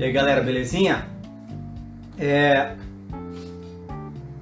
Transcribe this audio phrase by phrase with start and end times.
[0.00, 1.06] E aí galera, belezinha?
[2.18, 2.74] É...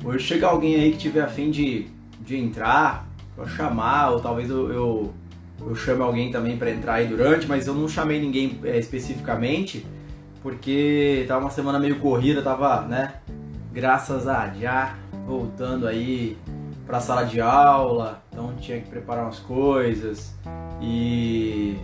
[0.04, 1.88] Hoje chega alguém aí que tiver afim de,
[2.20, 5.14] de entrar, pra chamar, ou talvez eu, eu,
[5.60, 9.84] eu chame alguém também para entrar aí durante, mas eu não chamei ninguém é, especificamente,
[10.44, 13.14] porque tava uma semana meio corrida, tava, né,
[13.72, 14.94] graças a já
[15.26, 16.38] voltando aí
[16.86, 20.32] pra sala de aula, então tinha que preparar umas coisas
[20.80, 21.76] e.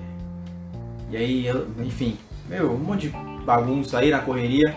[1.11, 1.47] E aí,
[1.85, 2.17] enfim,
[2.49, 4.77] meu, um monte de bagunça aí na correria.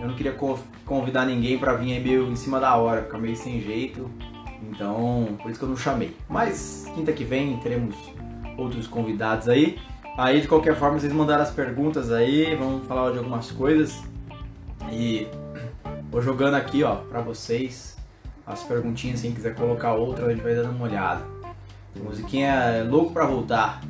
[0.00, 0.36] Eu não queria
[0.84, 4.10] convidar ninguém para vir aí meio em cima da hora, ficar meio sem jeito.
[4.62, 6.16] Então, por isso que eu não chamei.
[6.28, 7.94] Mas quinta que vem teremos
[8.56, 9.78] outros convidados aí.
[10.16, 14.02] Aí de qualquer forma vocês mandaram as perguntas aí, vamos falar de algumas coisas.
[14.92, 15.26] E
[16.10, 17.96] vou jogando aqui, ó, para vocês
[18.46, 21.24] as perguntinhas, quem quiser colocar outra, a gente vai dando uma olhada.
[21.98, 23.80] A musiquinha é Louco para voltar.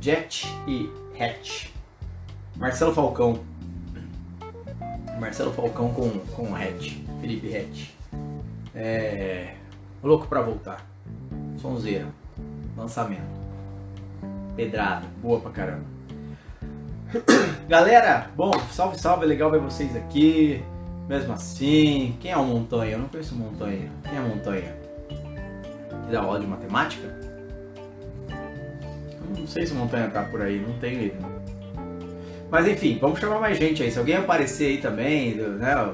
[0.00, 1.72] Jet e Hatch.
[2.62, 3.40] Marcelo Falcão.
[5.18, 6.92] Marcelo Falcão com, com Hatch.
[7.20, 7.88] Felipe Hatch.
[8.72, 9.56] É.
[10.00, 10.86] Louco pra voltar.
[11.60, 12.06] Sonzeira.
[12.76, 13.26] Lançamento.
[14.54, 15.08] Pedrada.
[15.20, 15.82] Boa pra caramba.
[17.68, 20.62] Galera, bom, salve, salve, legal ver vocês aqui.
[21.08, 22.92] Mesmo assim, quem é o Montanha?
[22.92, 23.90] Eu não conheço Montanha.
[24.04, 24.76] Quem é Montanha?
[26.06, 27.08] Que dá aula de matemática?
[28.30, 31.31] Eu não sei se Montanha tá por aí, não tenho ele.
[32.52, 33.90] Mas enfim, vamos chamar mais gente aí.
[33.90, 35.90] Se alguém aparecer aí também, né?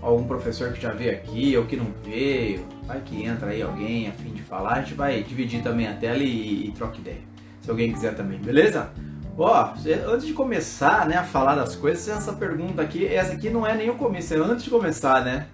[0.00, 4.08] Algum professor que já veio aqui ou que não veio, vai que entra aí alguém
[4.08, 7.20] a fim de falar, a gente vai dividir também a tela e, e troca ideia.
[7.60, 8.88] Se alguém quiser também, beleza?
[9.36, 9.74] Ó,
[10.08, 13.74] antes de começar, né, a falar das coisas, essa pergunta aqui, essa aqui não é
[13.74, 15.46] nem o começo, é antes de começar, né?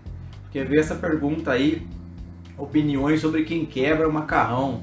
[0.45, 1.85] Porque ver essa pergunta aí,
[2.57, 4.81] opiniões sobre quem quebra o macarrão.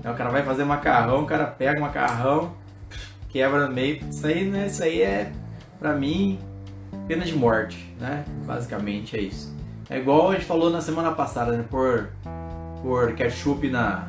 [0.00, 2.63] Então o cara vai fazer macarrão, o cara pega o macarrão,
[3.34, 4.00] quebra no meio.
[4.08, 4.68] Isso aí, né?
[4.68, 5.32] Isso aí é,
[5.80, 6.38] pra mim,
[7.08, 8.24] pena de morte, né?
[8.46, 9.52] Basicamente é isso.
[9.90, 11.64] É igual a gente falou na semana passada, né?
[11.68, 12.10] Por,
[12.80, 14.08] por ketchup na,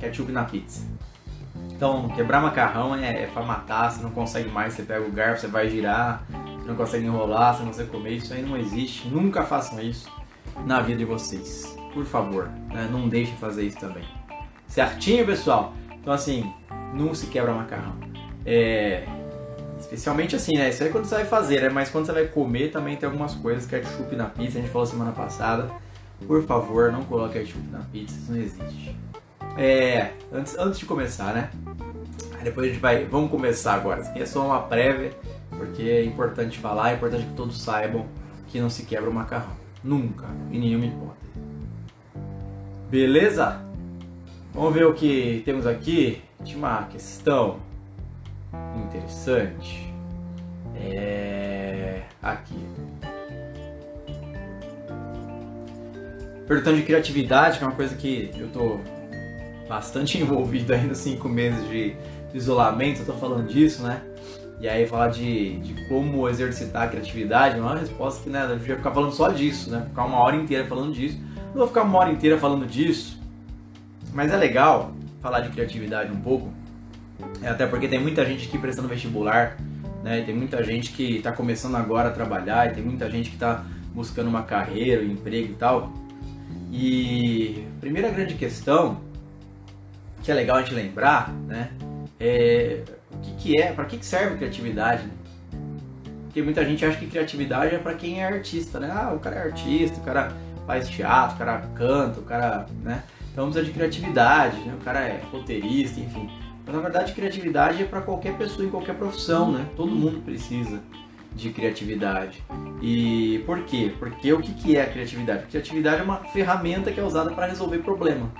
[0.00, 0.84] ketchup na pizza.
[1.70, 5.42] Então, quebrar macarrão é, é pra matar, você não consegue mais, você pega o garfo,
[5.42, 6.24] você vai girar,
[6.58, 9.06] você não consegue enrolar, você não consegue comer, isso aí não existe.
[9.08, 10.10] Nunca façam isso
[10.64, 11.76] na vida de vocês.
[11.94, 12.88] Por favor, né?
[12.90, 14.04] não deixem fazer isso também.
[14.66, 15.72] Certinho, pessoal?
[15.92, 16.52] Então, assim,
[16.92, 18.15] não se quebra macarrão.
[18.46, 19.04] É,
[19.78, 20.70] especialmente assim, né?
[20.70, 21.68] Isso aí é quando você vai fazer, né?
[21.68, 24.86] Mas quando você vai comer também tem algumas coisas, ketchup na pizza, a gente falou
[24.86, 25.70] semana passada.
[26.26, 28.96] Por favor, não coloque ketchup na pizza, isso não existe.
[29.58, 31.50] É, antes, antes de começar, né?
[32.38, 34.00] Aí depois a gente vai, vamos começar agora.
[34.00, 35.12] Isso aqui é só uma prévia,
[35.50, 38.06] porque é importante falar, é importante que todos saibam
[38.48, 39.56] que não se quebra o macarrão.
[39.82, 41.32] Nunca, em nenhuma hipótese.
[42.90, 43.60] Beleza?
[44.52, 46.22] Vamos ver o que temos aqui.
[46.44, 47.58] Tinha uma questão
[48.76, 49.92] interessante
[50.74, 52.64] é aqui.
[56.46, 58.78] Perguntando de criatividade, que é uma coisa que eu tô
[59.68, 61.96] bastante envolvido aí nos cinco meses de
[62.32, 64.02] isolamento, eu tô falando disso, né?
[64.60, 68.44] E aí falar de, de como exercitar a criatividade, não é uma resposta que né,
[68.44, 69.84] eu devia ficar falando só disso, né?
[69.88, 71.18] Ficar uma hora inteira falando disso.
[71.48, 73.20] Não vou ficar uma hora inteira falando disso,
[74.14, 76.50] mas é legal falar de criatividade um pouco,
[77.42, 79.56] até porque tem muita gente aqui prestando vestibular,
[80.02, 80.22] né?
[80.22, 83.64] Tem muita gente que está começando agora a trabalhar, e tem muita gente que está
[83.94, 85.92] buscando uma carreira, um emprego e tal.
[86.70, 89.00] E primeira grande questão
[90.22, 91.70] que é legal a gente lembrar, né?
[92.18, 95.04] É o que, que é, para que, que serve criatividade?
[95.04, 95.10] Né?
[96.24, 98.90] Porque muita gente acha que criatividade é para quem é artista, né?
[98.92, 100.32] Ah, o cara é artista, o cara
[100.66, 103.02] faz teatro, o cara canta, o cara, né?
[103.32, 104.74] Então precisa de criatividade, né?
[104.78, 106.28] O cara é roteirista, enfim.
[106.66, 109.66] Mas na verdade, criatividade é para qualquer pessoa em qualquer profissão, né?
[109.76, 110.82] Todo mundo precisa
[111.32, 112.42] de criatividade.
[112.82, 113.94] E por quê?
[113.96, 115.44] Porque o que é a criatividade?
[115.44, 118.32] A criatividade é uma ferramenta que é usada para resolver problema,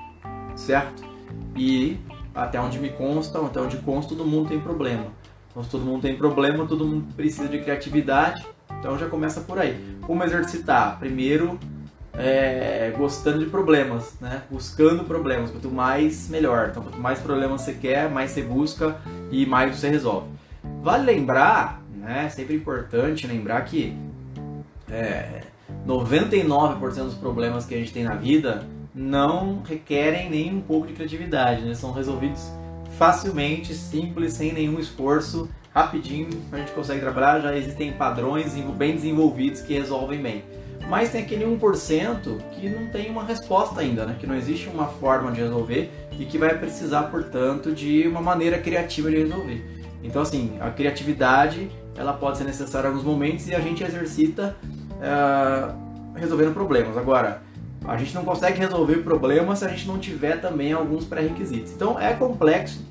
[0.57, 1.05] certo?
[1.55, 1.99] E
[2.35, 5.07] até onde me consta, até onde consta, todo mundo tem problema.
[5.51, 8.45] Então, se todo mundo tem problema, todo mundo precisa de criatividade.
[8.79, 9.97] Então já começa por aí.
[10.03, 10.99] Como exercitar?
[10.99, 11.59] Primeiro,
[12.19, 14.43] é, gostando de problemas, né?
[14.51, 15.51] Buscando problemas.
[15.51, 16.69] Quanto mais, melhor.
[16.71, 18.97] Então, quanto mais problemas você quer, mais você busca
[19.31, 20.29] e mais você resolve.
[20.83, 22.29] Vale lembrar, né?
[22.31, 23.97] Sempre importante lembrar que
[24.91, 25.43] é,
[25.87, 30.95] 99% dos problemas que a gente tem na vida não requerem nem um pouco de
[30.95, 31.75] criatividade, né?
[31.75, 32.51] São resolvidos
[32.97, 37.41] facilmente, simples, sem nenhum esforço, rapidinho a gente consegue trabalhar.
[37.41, 40.43] Já existem padrões bem desenvolvidos que resolvem bem.
[40.89, 44.17] Mas tem aquele 1% que não tem uma resposta ainda, né?
[44.19, 48.59] que não existe uma forma de resolver e que vai precisar, portanto, de uma maneira
[48.59, 49.65] criativa de resolver.
[50.03, 54.57] Então, assim, a criatividade ela pode ser necessária em alguns momentos e a gente exercita
[54.93, 56.97] uh, resolvendo problemas.
[56.97, 57.43] Agora,
[57.85, 61.73] a gente não consegue resolver problemas se a gente não tiver também alguns pré-requisitos.
[61.73, 62.85] Então é complexo,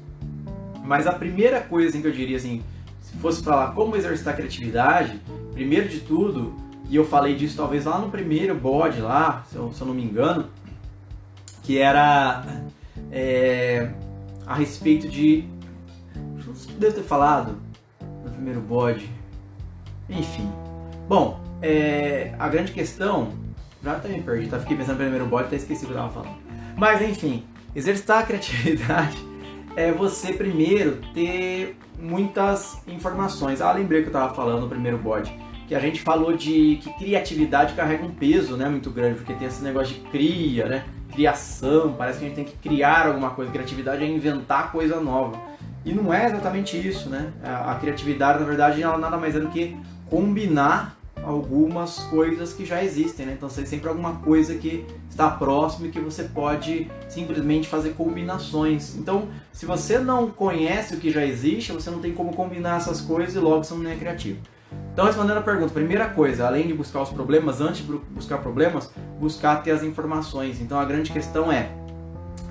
[0.83, 2.63] mas a primeira coisa assim, que eu diria assim,
[3.01, 5.21] se fosse falar como exercitar a criatividade,
[5.53, 6.53] primeiro de tudo,
[6.89, 9.93] e eu falei disso talvez lá no primeiro bode lá, se eu, se eu não
[9.93, 10.49] me engano,
[11.63, 12.45] que era
[13.11, 13.91] é,
[14.45, 15.45] a respeito de.
[16.77, 17.57] Devo ter falado
[18.23, 19.09] no primeiro bode.
[20.09, 20.51] Enfim.
[21.07, 23.29] Bom, é, a grande questão.
[23.83, 24.59] Já até me perdi, tá?
[24.59, 26.37] Fiquei pensando no primeiro bode até esqueci o que eu tava falando.
[26.75, 27.45] Mas enfim,
[27.75, 29.17] exercitar a criatividade
[29.75, 33.61] é você primeiro ter muitas informações.
[33.61, 35.35] Ah, lembrei que eu estava falando no primeiro bode,
[35.67, 39.47] que a gente falou de que criatividade carrega um peso, né, muito grande, porque tem
[39.47, 43.51] esse negócio de cria, né, criação, parece que a gente tem que criar alguma coisa.
[43.51, 45.39] Criatividade é inventar coisa nova.
[45.85, 47.31] E não é exatamente isso, né?
[47.43, 49.77] A criatividade, na verdade, ela nada mais é do que
[50.09, 53.33] combinar algumas coisas que já existem, né?
[53.37, 58.95] Então tem sempre alguma coisa que está próximo e que você pode simplesmente fazer combinações.
[58.95, 62.99] Então, se você não conhece o que já existe, você não tem como combinar essas
[62.99, 64.39] coisas e logo você não é criativo.
[64.93, 68.91] Então, respondendo a pergunta, primeira coisa, além de buscar os problemas, antes de buscar problemas,
[69.19, 70.61] buscar ter as informações.
[70.61, 71.69] Então, a grande questão é,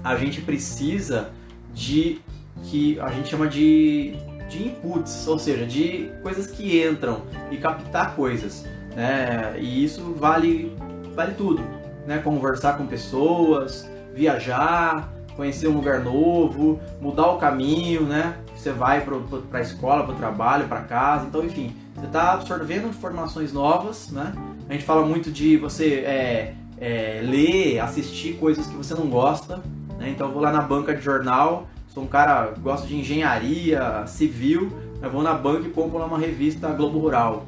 [0.03, 1.31] a gente precisa
[1.73, 2.21] de
[2.65, 4.17] que a gente chama de
[4.49, 8.65] de inputs, ou seja, de coisas que entram e captar coisas,
[8.95, 9.57] né?
[9.59, 10.77] E isso vale
[11.15, 11.63] vale tudo,
[12.07, 12.19] né?
[12.19, 18.37] Conversar com pessoas, viajar, conhecer um lugar novo, mudar o caminho, né?
[18.55, 22.89] Você vai para a escola, para o trabalho, para casa, então enfim, você está absorvendo
[22.89, 24.33] informações novas, né?
[24.69, 29.63] A gente fala muito de você é, é, ler, assistir coisas que você não gosta,
[29.99, 30.11] né?
[30.11, 34.05] Então eu vou lá na banca de jornal Sou um cara que gosta de engenharia
[34.09, 34.69] civil,
[35.01, 37.47] eu vou na banca e compro lá uma revista Globo Rural,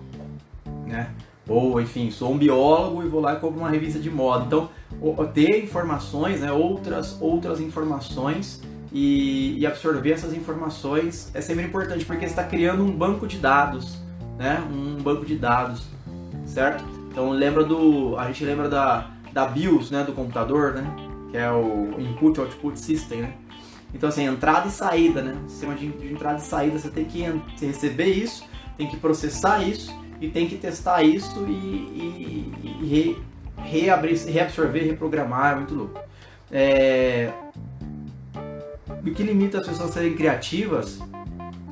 [0.86, 1.10] né?
[1.48, 4.44] Ou, enfim, sou um biólogo e vou lá e compro uma revista de moda.
[4.46, 4.70] Então,
[5.34, 8.62] ter informações, né, outras, outras informações
[8.92, 13.98] e absorver essas informações é sempre importante, porque você está criando um banco de dados,
[14.38, 14.62] né?
[14.70, 15.86] Um banco de dados,
[16.46, 16.84] certo?
[17.10, 18.16] Então, lembra do...
[18.18, 20.84] A gente lembra da, da BIOS, né, do computador, né?
[21.30, 23.34] Que é o Input Output System, né?
[23.94, 25.36] Então, assim, entrada e saída, né?
[25.48, 27.22] Sistema de, de entrada e saída, você tem que
[27.64, 28.44] receber isso,
[28.76, 33.18] tem que processar isso e tem que testar isso e, e, e re,
[33.56, 36.00] reabrir, reabsorver, reprogramar, é muito louco.
[36.50, 37.32] É...
[39.04, 40.98] O que limita as pessoas a serem criativas?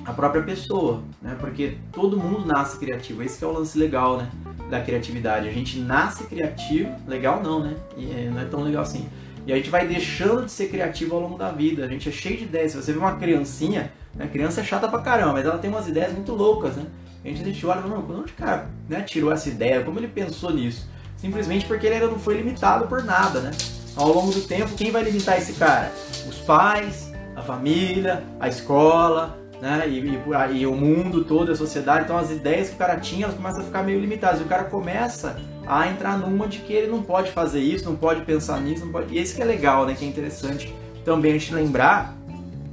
[0.05, 1.37] A própria pessoa, né?
[1.41, 4.31] Porque todo mundo nasce criativo, esse é o lance legal, né?
[4.71, 5.49] Da criatividade.
[5.49, 7.75] A gente nasce criativo, legal não, né?
[7.97, 9.09] E é, não é tão legal assim
[9.47, 11.85] e a gente vai deixando de ser criativo ao longo da vida.
[11.85, 12.73] A gente é cheio de ideias.
[12.73, 14.27] Se você vê uma criancinha, né?
[14.27, 16.87] criança é chata pra caramba, mas ela tem umas ideias muito loucas, né?
[17.25, 19.83] A gente, a gente olha e fala, onde o cara né, tirou essa ideia?
[19.83, 20.89] Como ele pensou nisso?
[21.17, 23.51] Simplesmente porque ele ainda não foi limitado por nada, né?
[23.97, 25.93] Ao longo do tempo, quem vai limitar esse cara?
[26.29, 29.89] Os pais, a família, a escola, né?
[29.89, 32.05] E, e, e, o mundo todo, a sociedade.
[32.05, 34.41] Então as ideias que o cara tinha, elas começam a ficar meio limitadas.
[34.41, 35.37] E o cara começa
[35.67, 38.93] a entrar numa de que ele não pode fazer isso, não pode pensar nisso, não
[38.93, 39.15] pode...
[39.15, 39.95] E esse que é legal, né?
[39.95, 40.75] Que é interessante
[41.05, 42.15] também a gente lembrar,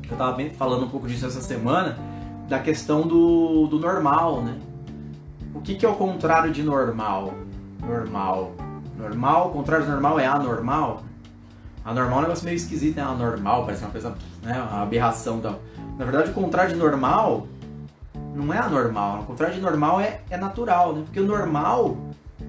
[0.08, 1.98] eu estava falando um pouco disso essa semana,
[2.48, 4.58] da questão do, do normal, né?
[5.54, 7.34] O que, que é o contrário de normal?
[7.82, 8.54] Normal.
[8.98, 11.04] Normal, o contrário de normal é anormal.
[11.84, 13.04] Anormal é um negócio meio esquisito, né?
[13.04, 14.62] Anormal, parece uma coisa, né?
[14.62, 15.60] Uma aberração então.
[16.02, 17.46] Na verdade, o contrário de normal
[18.34, 19.20] não é anormal.
[19.20, 21.04] O contrário de normal é, é natural, né?
[21.06, 21.96] Porque o normal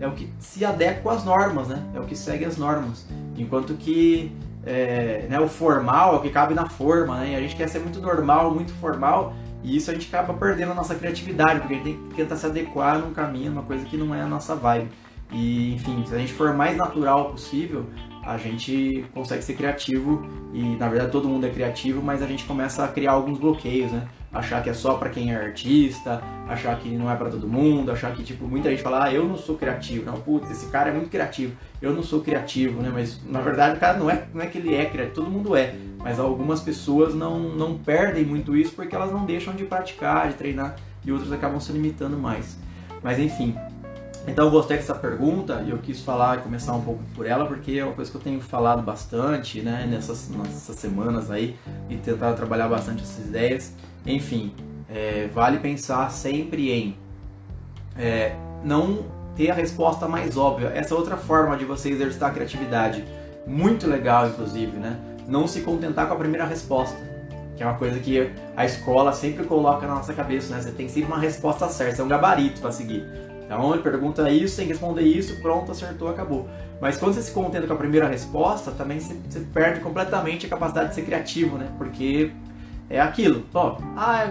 [0.01, 1.83] é o que se adequa às normas, né?
[1.95, 3.07] É o que segue as normas.
[3.37, 7.33] Enquanto que é, né, o formal é o que cabe na forma, né?
[7.33, 10.73] E a gente quer ser muito normal, muito formal, e isso a gente acaba perdendo
[10.73, 13.85] a nossa criatividade, porque a gente tem que tentar se adequar num caminho, uma coisa
[13.85, 14.89] que não é a nossa vibe.
[15.33, 17.87] E, enfim, se a gente for mais natural possível,
[18.23, 22.45] a gente consegue ser criativo e na verdade todo mundo é criativo, mas a gente
[22.45, 24.07] começa a criar alguns bloqueios, né?
[24.33, 27.91] Achar que é só para quem é artista, achar que não é para todo mundo,
[27.91, 30.91] achar que tipo muita gente fala, ah, eu não sou criativo, não, putz, esse cara
[30.91, 32.91] é muito criativo, eu não sou criativo, né?
[32.93, 35.57] Mas na verdade o cara não é, não é que ele é criativo, todo mundo
[35.57, 40.29] é, mas algumas pessoas não não perdem muito isso porque elas não deixam de praticar,
[40.29, 42.57] de treinar e outras acabam se limitando mais.
[43.03, 43.57] Mas enfim,
[44.27, 47.45] então eu gostei dessa pergunta e eu quis falar e começar um pouco por ela,
[47.45, 51.57] porque é uma coisa que eu tenho falado bastante né, nessas, nessas semanas aí
[51.91, 53.73] e tentado trabalhar bastante essas ideias.
[54.07, 54.55] Enfim,
[54.89, 56.97] é, vale pensar sempre em
[57.97, 60.69] é, não ter a resposta mais óbvia.
[60.69, 63.05] Essa é outra forma de você exercitar a criatividade.
[63.47, 64.99] Muito legal, inclusive, né?
[65.27, 66.97] Não se contentar com a primeira resposta.
[67.57, 70.61] Que é uma coisa que a escola sempre coloca na nossa cabeça, né?
[70.61, 73.05] Você tem sempre uma resposta certa, é um gabarito para seguir.
[73.53, 76.49] Então ele pergunta isso, tem que responder isso, pronto, acertou, acabou.
[76.81, 80.49] Mas quando você se contenta com a primeira resposta, também você, você perde completamente a
[80.49, 81.69] capacidade de ser criativo, né?
[81.77, 82.33] Porque
[82.89, 83.45] é aquilo.
[83.53, 84.31] Ó, ah,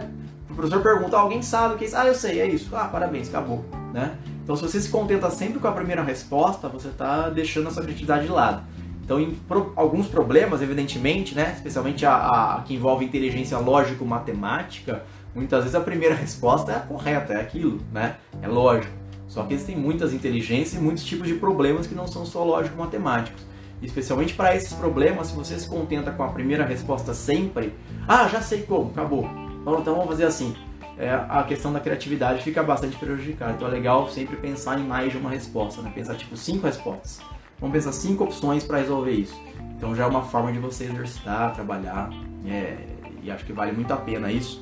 [0.49, 1.97] o professor pergunta, alguém sabe o que é isso?
[1.97, 2.75] Ah, eu sei, é isso.
[2.75, 3.63] Ah, parabéns, acabou,
[3.93, 4.17] né?
[4.43, 7.83] Então se você se contenta sempre com a primeira resposta, você está deixando a sua
[7.83, 8.63] criatividade de lado.
[9.03, 15.03] Então, em pro, alguns problemas, evidentemente, né, especialmente a, a que envolve inteligência lógico-matemática,
[15.35, 18.15] muitas vezes a primeira resposta é a correta, é aquilo, né?
[18.41, 19.00] É lógico.
[19.31, 22.43] Só que eles têm muitas inteligências e muitos tipos de problemas que não são só
[22.43, 23.41] lógico-matemáticos.
[23.81, 27.73] Especialmente para esses problemas, se você se contenta com a primeira resposta sempre,
[28.05, 29.23] ah, já sei como, acabou.
[29.61, 30.53] Então vamos fazer assim.
[30.97, 33.53] É, a questão da criatividade fica bastante prejudicada.
[33.53, 35.89] Então é legal sempre pensar em mais de uma resposta, né?
[35.95, 37.21] Pensar tipo cinco respostas.
[37.57, 39.41] Vamos pensar cinco opções para resolver isso.
[39.77, 42.09] Então já é uma forma de você exercitar, trabalhar,
[42.45, 42.75] é,
[43.23, 44.61] e acho que vale muito a pena isso,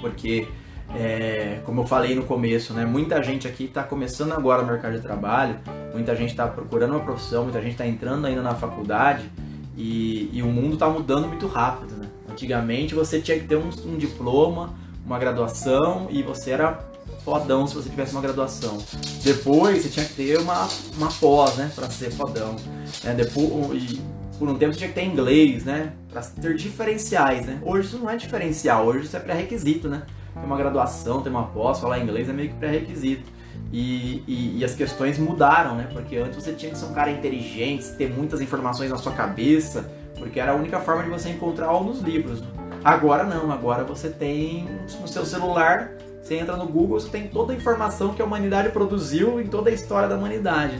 [0.00, 0.48] porque
[0.94, 4.96] é, como eu falei no começo, né, muita gente aqui está começando agora no mercado
[4.96, 5.56] de trabalho,
[5.94, 9.30] muita gente está procurando uma profissão, muita gente está entrando ainda na faculdade
[9.76, 11.94] e, e o mundo está mudando muito rápido.
[11.96, 12.08] Né?
[12.30, 16.78] Antigamente você tinha que ter um, um diploma, uma graduação e você era
[17.24, 18.78] fodão se você tivesse uma graduação.
[19.22, 22.56] Depois você tinha que ter uma, uma pós, né, para ser fodão.
[23.04, 24.00] É, depois, e
[24.38, 27.60] por um tempo você tinha que ter inglês, né, para ter diferenciais, né.
[27.62, 30.02] Hoje isso não é diferencial, hoje isso é pré-requisito, né.
[30.34, 33.30] Ter uma graduação, ter uma pós, falar inglês é meio que pré-requisito.
[33.72, 35.88] E, e, e, as questões mudaram, né?
[35.92, 39.90] Porque antes você tinha que ser um cara inteligente, ter muitas informações na sua cabeça,
[40.18, 42.42] porque era a única forma de você encontrar algo nos livros.
[42.82, 44.66] Agora não, agora você tem
[45.00, 48.68] no seu celular você entra no Google, você tem toda a informação que a humanidade
[48.68, 50.78] produziu em toda a história da humanidade.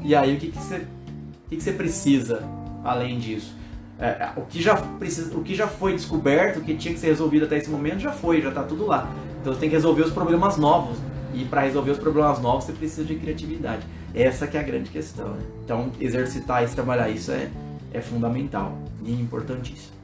[0.00, 2.42] E aí o que, que, você, o que, que você precisa
[2.82, 3.54] além disso?
[3.98, 7.00] É, é, o, que já precisa, o que já foi descoberto, o que tinha que
[7.00, 9.10] ser resolvido até esse momento, já foi, já está tudo lá.
[9.40, 10.98] Então você tem que resolver os problemas novos.
[11.34, 13.84] E para resolver os problemas novos você precisa de criatividade.
[14.14, 15.28] Essa que é a grande questão.
[15.30, 15.42] Né?
[15.64, 17.50] Então exercitar isso, trabalhar isso é,
[17.92, 19.96] é fundamental e importantíssimo.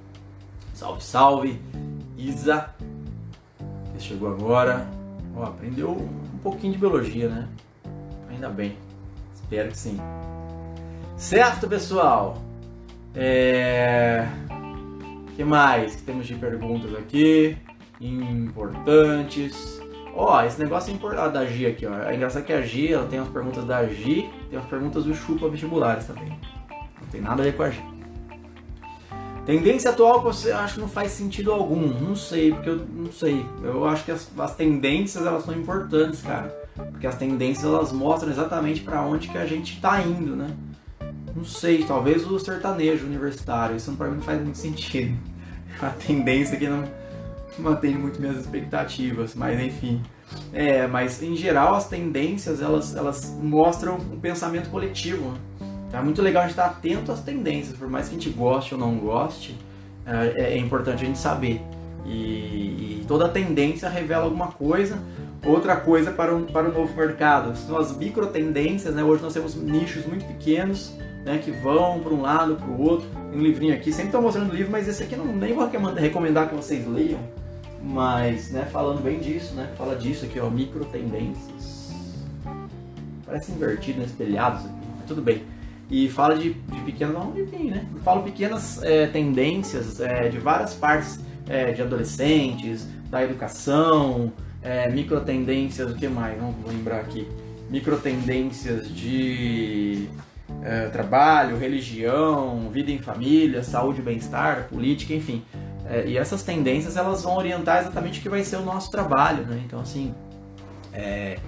[0.74, 1.60] Salve, salve!
[2.18, 2.70] Isa
[3.98, 4.86] chegou agora.
[5.36, 7.48] Ó, aprendeu um pouquinho de biologia, né?
[8.28, 8.76] Ainda bem.
[9.34, 9.98] Espero que sim.
[11.16, 12.43] Certo, pessoal?
[13.14, 14.26] É...
[15.36, 17.56] que mais que temos de perguntas aqui?
[18.00, 19.80] Importantes.
[20.16, 21.94] Ó, esse negócio é importante da Gi aqui, ó.
[22.04, 25.14] É engraçado que a Gi, ela tem as perguntas da Gi, tem as perguntas do
[25.14, 26.28] Chupa vestibulares também.
[27.00, 27.82] Não tem nada a ver com a Gi.
[29.44, 31.86] Tendência atual que você acha que não faz sentido algum.
[31.86, 33.44] Não sei, porque eu não sei.
[33.62, 36.48] Eu acho que as, as tendências elas são importantes, cara.
[36.74, 40.48] Porque as tendências elas mostram exatamente para onde que a gente está indo, né?
[41.34, 43.76] Não sei, talvez o sertanejo universitário.
[43.76, 45.16] Isso para mim não faz muito sentido.
[45.82, 46.84] A tendência que não
[47.58, 50.00] mantém muito minhas expectativas, mas enfim.
[50.52, 55.30] É, mas em geral as tendências elas, elas mostram um pensamento coletivo.
[55.30, 55.38] Né?
[55.88, 58.30] Então é muito legal a gente estar atento às tendências, por mais que a gente
[58.30, 59.56] goste ou não goste,
[60.06, 61.60] é, é importante a gente saber.
[62.06, 64.98] E, e, toda tendência revela alguma coisa.
[65.44, 68.94] Outra coisa para o, para o novo mercado são as micro tendências.
[68.94, 69.02] Né?
[69.02, 70.92] Hoje nós temos nichos muito pequenos
[71.24, 73.08] né, que vão para um lado, para o outro.
[73.30, 76.48] Tem um livrinho aqui, sempre estou mostrando livro, mas esse aqui não nem vou recomendar
[76.48, 77.20] que vocês leiam.
[77.82, 81.92] Mas, né, falando bem disso, né, fala disso aqui, ó, micro tendências.
[83.26, 84.62] Parece invertido, né, espelhados
[84.96, 85.42] mas tudo bem
[85.90, 87.86] e fala de, de pequenas, não, enfim, né?
[88.02, 95.20] Fala pequenas é, tendências é, de várias partes é, de adolescentes, da educação, é, micro
[95.20, 96.40] tendências, o que mais?
[96.40, 97.28] Não vou lembrar aqui.
[97.70, 100.08] Micro tendências de
[100.62, 105.44] é, trabalho, religião, vida em família, saúde, bem-estar, política, enfim.
[105.86, 109.44] É, e essas tendências elas vão orientar exatamente o que vai ser o nosso trabalho,
[109.46, 109.62] né?
[109.64, 110.14] Então assim
[110.92, 111.38] é,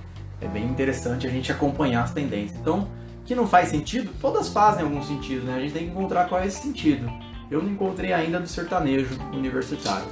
[0.40, 2.58] é bem interessante a gente acompanhar as tendências.
[2.60, 2.88] Então
[3.24, 5.56] que não faz sentido, todas fazem algum sentido, né?
[5.56, 7.10] A gente tem que encontrar qual é esse sentido.
[7.50, 10.06] Eu não encontrei ainda do sertanejo universitário,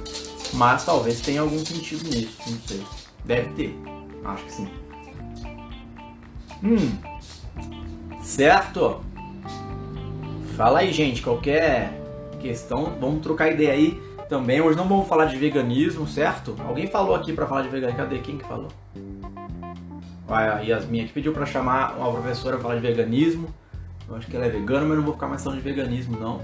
[0.55, 2.83] mas talvez tenha algum sentido nisso, não sei.
[3.25, 3.79] Deve ter,
[4.25, 4.69] acho que sim.
[6.63, 6.99] Hum,
[8.25, 9.05] certo?
[10.57, 12.01] Fala aí, gente, qualquer
[12.41, 14.61] questão, vamos trocar ideia aí também.
[14.61, 16.57] Hoje não vamos falar de veganismo, certo?
[16.67, 18.19] Alguém falou aqui para falar de veganismo, cadê?
[18.19, 18.69] Quem que falou?
[20.27, 23.49] a Yasmin aqui pediu para chamar uma professora para falar de veganismo.
[24.09, 26.41] Eu acho que ela é vegana, mas não vou ficar mais falando de veganismo não.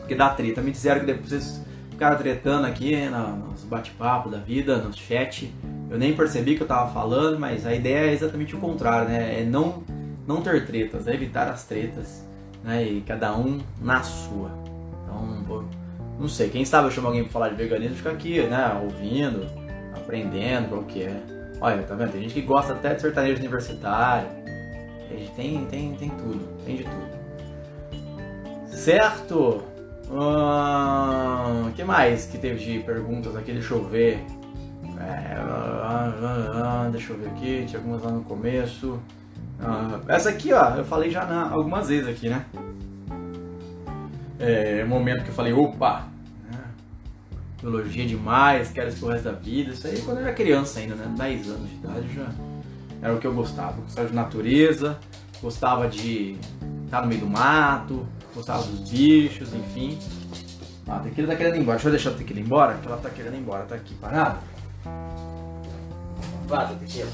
[0.00, 0.60] Porque dá treta.
[0.60, 3.10] Me disseram que depois vocês ficaram tretando aqui né,
[3.50, 5.52] nos bate-papo da vida, no chat.
[5.90, 9.40] Eu nem percebi que eu tava falando, mas a ideia é exatamente o contrário, né?
[9.40, 9.82] É não,
[10.26, 12.24] não ter tretas, é evitar as tretas,
[12.62, 12.82] né?
[12.82, 14.50] E cada um na sua.
[15.02, 15.64] Então
[16.18, 19.46] Não sei, quem sabe eu chamo alguém pra falar de veganismo, fica aqui, né, ouvindo,
[19.94, 21.20] aprendendo qual que é.
[21.60, 22.12] Olha, tá vendo?
[22.12, 24.28] Tem gente que gosta até de sertanejo universitário.
[25.36, 27.14] Tem, tem, tem tudo, tem de tudo.
[28.66, 29.62] Certo?
[30.10, 33.52] O que mais que teve de perguntas aqui?
[33.52, 34.24] Deixa eu ver.
[35.00, 35.36] É,
[36.90, 39.00] deixa eu ver aqui, tinha algumas lá no começo.
[39.60, 42.44] Uh, essa aqui, ó, eu falei já na, algumas vezes aqui, né?
[44.38, 46.08] É, momento que eu falei, opa,
[46.50, 46.58] né?
[47.60, 49.72] biologia demais, quero isso pro resto da vida.
[49.72, 51.12] Isso aí quando eu era criança ainda, né?
[51.16, 52.26] 10 anos de idade já
[53.00, 53.80] era o que eu gostava.
[53.82, 54.98] Gostava de natureza,
[55.40, 56.36] gostava de
[56.84, 59.98] estar no meio do mato, gostava dos bichos, enfim.
[60.86, 61.76] Ah, a tequila tá querendo ir embora.
[61.76, 63.64] Deixa eu deixar a tequila embora, que ela tá querendo ir embora.
[63.64, 64.38] Tá aqui parada.
[66.46, 67.10] Vai, tequila.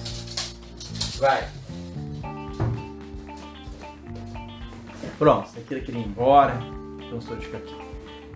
[1.19, 1.60] Vai.
[5.21, 6.59] Pronto, tequila queria ir embora.
[6.99, 7.77] Então sou de ficar aqui.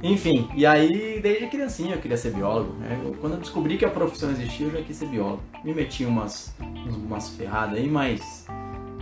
[0.03, 2.75] Enfim, e aí desde criancinha eu queria ser biólogo.
[2.75, 3.15] Né?
[3.23, 5.43] quando eu descobri que a profissão existia, eu já quis ser biólogo.
[5.65, 6.55] Me meti umas,
[6.87, 8.45] umas ferradas aí, mas,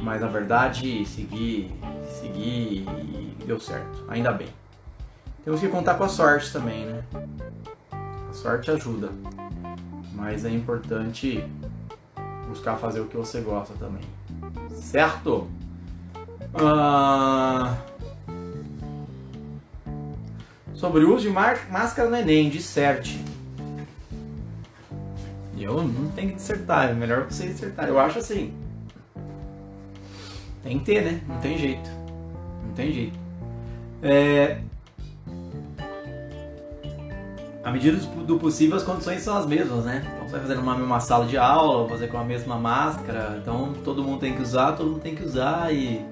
[0.00, 1.72] mas na verdade segui,
[2.20, 4.04] segui e deu certo.
[4.08, 4.46] Ainda bem.
[5.44, 7.02] Temos que contar com a sorte também, né?
[8.30, 9.10] A sorte ajuda.
[10.14, 11.44] Mas é importante
[12.48, 14.04] buscar fazer o que você gosta também.
[14.70, 15.50] Certo?
[16.54, 17.76] Ah,
[20.74, 23.22] sobre o uso de máscara no Enem, disserte.
[25.58, 27.88] Eu não tenho que dissertar, é melhor você dissertar.
[27.88, 28.52] Eu acho assim.
[30.62, 31.20] Tem que ter, né?
[31.28, 31.88] Não tem jeito.
[32.66, 33.18] Não tem jeito.
[34.02, 34.58] É,
[37.62, 40.02] à medida do possível, as condições são as mesmas, né?
[40.14, 43.72] Então você vai fazer numa mesma sala de aula, fazer com a mesma máscara, então
[43.84, 46.04] todo mundo tem que usar, todo mundo tem que usar e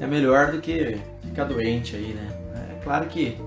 [0.00, 2.28] é melhor do que ficar doente aí, né?
[2.72, 3.38] É claro que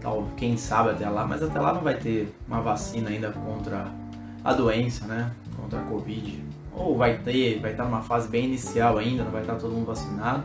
[0.00, 3.86] tal, quem sabe até lá, mas até lá não vai ter uma vacina ainda contra
[4.42, 5.30] a doença, né?
[5.56, 6.42] Contra a Covid.
[6.74, 9.86] Ou vai ter, vai estar numa fase bem inicial ainda, não vai estar todo mundo
[9.86, 10.44] vacinado.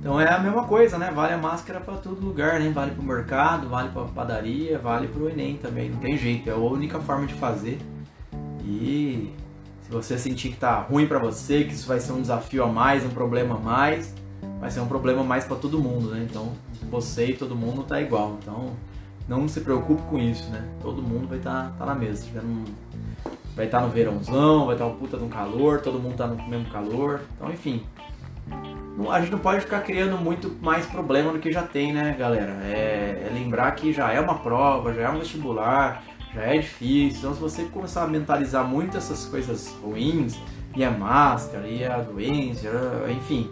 [0.00, 1.10] Então é a mesma coisa, né?
[1.14, 2.70] Vale a máscara para todo lugar, né?
[2.70, 5.90] Vale para o mercado, vale para padaria, vale para o Enem também.
[5.90, 7.78] Não tem jeito, é a única forma de fazer.
[8.64, 9.34] E
[9.82, 12.66] se você sentir que tá ruim para você, que isso vai ser um desafio a
[12.66, 14.14] mais, um problema a mais,
[14.60, 16.26] vai ser um problema mais para todo mundo, né?
[16.28, 16.52] Então
[16.90, 18.38] você e todo mundo tá igual.
[18.40, 18.70] Então
[19.26, 20.68] não se preocupe com isso, né?
[20.82, 22.26] Todo mundo vai estar tá, tá na mesa.
[23.56, 26.26] Vai estar tá no verãozão, vai estar tá um puta um calor, todo mundo tá
[26.26, 27.22] no mesmo calor.
[27.36, 27.82] Então, enfim,
[29.10, 32.52] a gente não pode ficar criando muito mais problema do que já tem, né, galera?
[32.64, 36.02] É, é, lembrar que já é uma prova, já é um vestibular,
[36.34, 37.20] já é difícil.
[37.20, 40.38] Então, se você começar a mentalizar muito essas coisas ruins,
[40.76, 42.68] e a máscara, e a doença,
[43.10, 43.50] enfim,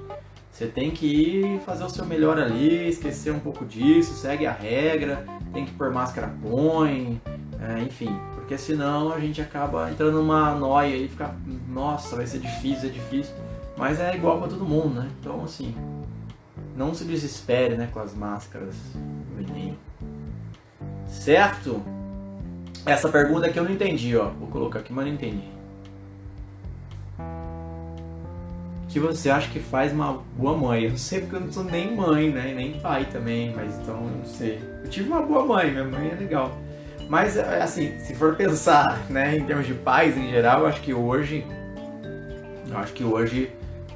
[0.59, 4.51] você tem que ir fazer o seu melhor ali, esquecer um pouco disso, segue a
[4.51, 7.23] regra, tem que pôr máscara, põe,
[7.61, 11.33] é, enfim, porque senão a gente acaba entrando numa noia e fica,
[11.69, 13.33] nossa, vai ser difícil, é difícil.
[13.77, 15.09] Mas é igual para todo mundo, né?
[15.21, 15.73] Então, assim,
[16.77, 19.79] não se desespere, né, com as máscaras do Enem.
[21.07, 21.81] Certo?
[22.85, 24.31] Essa pergunta aqui eu não entendi, ó.
[24.31, 25.58] Vou colocar aqui, mas não entendi.
[28.89, 30.85] Que você acha que faz uma boa mãe?
[30.85, 32.55] Eu não sei porque eu não sou nem mãe, né?
[32.55, 34.59] Nem pai também, mas então eu não sei.
[34.83, 36.57] Eu tive uma boa mãe, minha mãe é legal.
[37.09, 40.95] Mas, assim, se for pensar, né, em termos de pais em geral, eu acho que
[40.95, 41.47] hoje.
[42.67, 43.51] Eu acho que hoje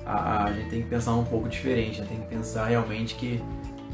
[0.05, 2.07] a, a gente tem que pensar um pouco diferente, né?
[2.09, 3.43] tem que pensar realmente que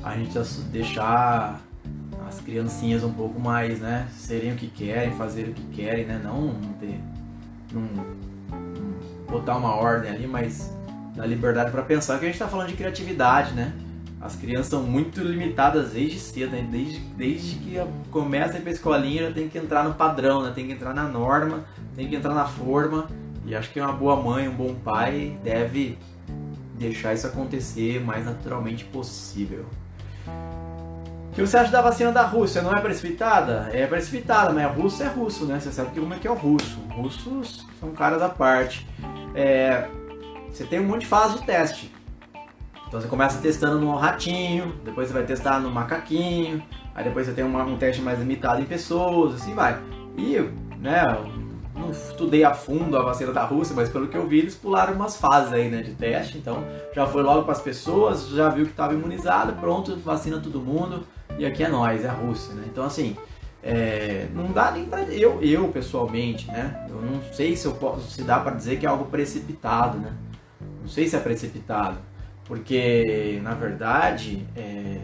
[0.04, 0.38] a gente
[0.70, 1.60] deixar
[2.28, 6.20] as criancinhas um pouco mais, né, serem o que querem, fazer o que querem, né,
[6.22, 7.00] não ter,
[7.72, 8.06] não, não
[9.28, 10.77] botar uma ordem ali, mas
[11.18, 13.72] dar liberdade para pensar que a gente está falando de criatividade, né?
[14.20, 16.66] As crianças são muito limitadas desde cedo, né?
[16.70, 17.76] desde, desde que
[18.10, 20.52] começa a ir pra escolinha já tem que entrar no padrão, né?
[20.54, 21.64] tem que entrar na norma,
[21.96, 23.06] tem que entrar na forma
[23.44, 25.98] e acho que uma boa mãe, um bom pai deve
[26.74, 29.66] deixar isso acontecer o mais naturalmente possível.
[30.26, 32.62] O que você acha da vacina da Rússia?
[32.62, 33.70] Não é precipitada?
[33.72, 35.60] É precipitada, mas russo é russo, né?
[35.60, 36.80] Você sabe como é que é o russo.
[36.90, 38.84] Russos são caras à parte.
[39.34, 39.88] É,
[40.58, 41.92] você tem um monte de fase de teste.
[42.88, 46.62] Então você começa testando no ratinho, depois você vai testar no macaquinho,
[46.94, 49.78] aí depois você tem uma, um teste mais limitado em pessoas, assim vai.
[50.16, 50.36] E,
[50.78, 51.04] né,
[51.76, 54.94] não estudei a fundo a vacina da Rússia, mas pelo que eu vi, eles pularam
[54.94, 56.38] umas fases aí, né, de teste.
[56.38, 60.60] Então, já foi logo para as pessoas, já viu que estava imunizado, pronto, vacina todo
[60.60, 61.06] mundo.
[61.38, 62.64] E aqui é nós, é a Rússia, né?
[62.66, 63.16] Então, assim,
[63.62, 66.86] é, não dá nem para eu, eu pessoalmente, né?
[66.88, 70.12] Eu não sei se eu posso, se dá para dizer que é algo precipitado, né?
[70.88, 71.98] Não sei se é precipitado,
[72.46, 74.96] porque na verdade é,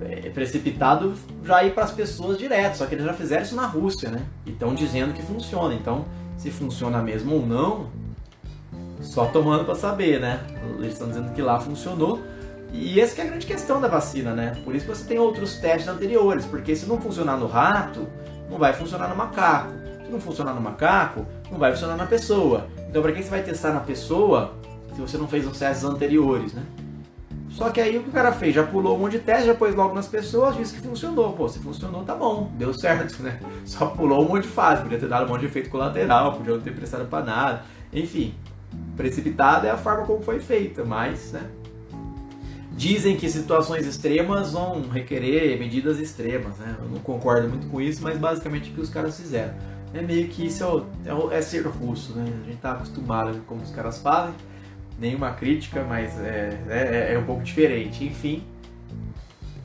[0.00, 1.12] é, precipitado
[1.44, 4.24] já ir para as pessoas direto, só que eles já fizeram isso na Rússia, né?
[4.46, 5.74] E estão dizendo que funciona.
[5.74, 6.06] Então,
[6.38, 7.90] se funciona mesmo ou não,
[9.02, 10.40] só tomando para saber, né?
[10.78, 12.18] Eles estão dizendo que lá funcionou.
[12.72, 14.58] E essa é a grande questão da vacina, né?
[14.64, 18.08] Por isso você tem outros testes anteriores, porque se não funcionar no rato,
[18.48, 19.74] não vai funcionar no macaco.
[20.02, 22.66] Se não funcionar no macaco, não vai funcionar na pessoa.
[22.90, 24.52] Então, para que você vai testar na pessoa
[24.92, 26.64] se você não fez os testes anteriores, né?
[27.48, 28.52] Só que aí o que o cara fez?
[28.52, 31.32] Já pulou um monte de teste, já pôs logo nas pessoas, disse que funcionou.
[31.32, 33.38] Pô, se funcionou, tá bom, deu certo, né?
[33.64, 36.54] Só pulou um monte de fase, podia ter dado um monte de efeito colateral, podia
[36.54, 37.62] não ter prestado pra nada.
[37.92, 38.34] Enfim,
[38.96, 41.42] precipitada é a forma como foi feita, mas, né?
[42.72, 46.74] Dizem que situações extremas vão requerer medidas extremas, né?
[46.80, 49.54] Eu não concordo muito com isso, mas basicamente é o que os caras fizeram.
[49.92, 52.24] É meio que isso é, o, é, o, é ser russo, né?
[52.44, 54.34] A gente tá acostumado com como os caras fazem
[54.98, 58.04] nenhuma crítica, mas é, é, é, um pouco diferente.
[58.04, 58.44] Enfim,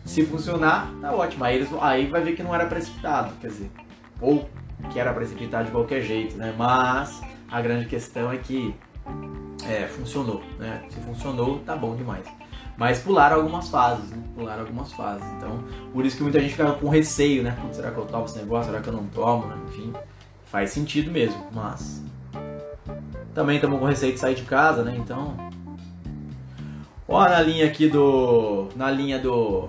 [0.06, 1.44] se funcionar, tá ótimo.
[1.44, 3.70] Aí, eles, aí vai ver que não era precipitado, quer dizer,
[4.20, 4.50] ou
[4.92, 6.54] que era precipitado de qualquer jeito, né?
[6.58, 8.74] Mas a grande questão é que
[9.68, 10.84] é, funcionou, né?
[10.90, 12.26] Se funcionou, tá bom demais.
[12.78, 14.22] Mas pularam algumas fases, né?
[14.36, 15.26] Pularam algumas fases.
[15.38, 17.58] Então, por isso que muita gente fica com receio, né?
[17.72, 18.72] Será que eu tomo esse negócio?
[18.72, 19.52] Será que eu não tomo?
[19.68, 19.94] Enfim,
[20.56, 22.02] faz sentido mesmo, mas
[23.34, 24.96] também estamos com receio de sair de casa, né?
[24.98, 25.36] Então.
[27.06, 28.70] Ó, na linha aqui do.
[28.74, 29.68] Na linha do.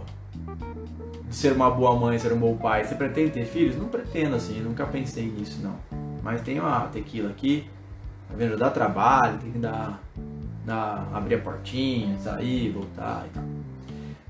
[1.28, 2.84] De ser uma boa mãe, ser um bom pai.
[2.84, 3.76] Você pretende ter filhos?
[3.76, 5.74] Não pretendo assim, nunca pensei nisso não.
[6.22, 7.68] Mas tem uma tequila aqui.
[8.28, 8.56] Tá vendo?
[8.56, 10.00] Dá trabalho, tem que dar.
[10.64, 13.44] dar abrir a portinha, sair, voltar e tal.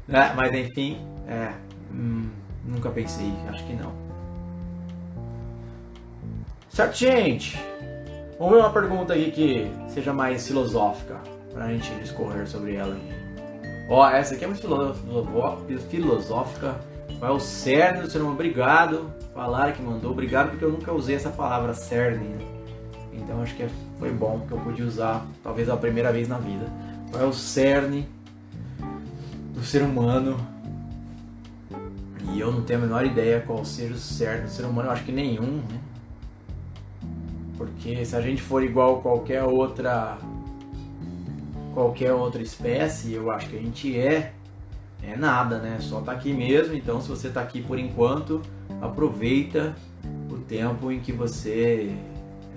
[0.08, 1.52] É, mas enfim, é.
[1.92, 2.30] Hum,
[2.64, 4.05] nunca pensei, acho que não.
[6.76, 7.58] Certo, gente?
[8.38, 11.18] Vamos ver uma pergunta aqui que seja mais filosófica,
[11.50, 12.94] pra gente discorrer sobre ela.
[13.88, 14.60] Ó, essa aqui é muito
[15.88, 16.76] filosófica.
[17.18, 18.34] Qual é o cerne do ser humano?
[18.34, 20.10] Obrigado, falar que mandou.
[20.10, 22.28] Obrigado porque eu nunca usei essa palavra cerne.
[22.28, 22.46] Né?
[23.14, 26.36] Então acho que é, foi bom que eu pude usar, talvez a primeira vez na
[26.36, 26.70] vida.
[27.10, 28.06] Qual é o cerne
[29.54, 30.36] do ser humano?
[32.34, 34.90] E eu não tenho a menor ideia qual seja o cerne do ser humano.
[34.90, 35.85] Eu acho que nenhum, né?
[37.56, 40.18] Porque se a gente for igual qualquer outra
[41.72, 44.32] qualquer outra espécie, eu acho que a gente é
[45.02, 45.78] é nada, né?
[45.80, 46.74] Só tá aqui mesmo.
[46.74, 48.42] Então, se você tá aqui por enquanto,
[48.80, 49.74] aproveita
[50.30, 51.94] o tempo em que você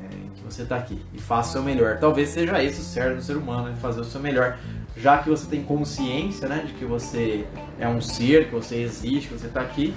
[0.04, 2.00] é, em que você tá aqui e faça o seu melhor.
[2.00, 3.78] Talvez seja esse o certo do ser humano, né?
[3.82, 4.58] fazer o seu melhor,
[4.98, 7.46] já que você tem consciência, né, de que você
[7.80, 9.94] é um ser, que você existe, que você tá aqui,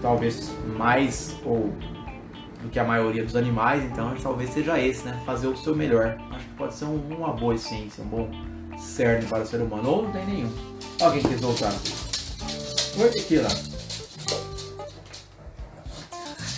[0.00, 1.72] talvez mais ou
[2.66, 5.22] do que a maioria dos animais, então talvez seja esse, né?
[5.24, 6.18] Fazer o seu melhor.
[6.32, 8.30] Acho que pode ser um, uma boa essência, um bom
[8.76, 9.88] cerne para o ser humano.
[9.88, 10.50] Ou não tem nenhum.
[11.00, 11.72] Alguém quis voltar.
[12.98, 13.48] Oi, tequila.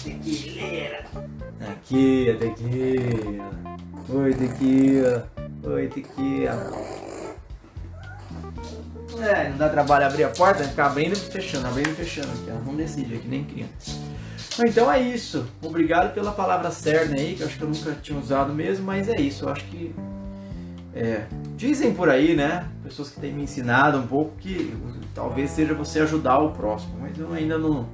[0.03, 1.05] Tequileira.
[1.61, 3.51] Aqui, tequila.
[4.09, 5.31] Oi, tequila.
[5.64, 6.99] Oi, tequila.
[9.21, 12.51] É, não dá trabalho abrir a porta, ficar abrindo e fechando, abrindo e fechando aqui,
[12.51, 12.64] ó.
[12.64, 14.08] Não decide aqui, nem criança.
[14.66, 15.47] Então é isso.
[15.62, 19.09] Obrigado pela palavra cerne aí, que eu acho que eu nunca tinha usado mesmo, mas
[19.09, 19.44] é isso.
[19.44, 19.94] Eu acho que.
[20.94, 22.66] É, dizem por aí, né?
[22.83, 24.75] Pessoas que têm me ensinado um pouco que
[25.14, 27.87] talvez seja você ajudar o próximo, mas eu ainda não,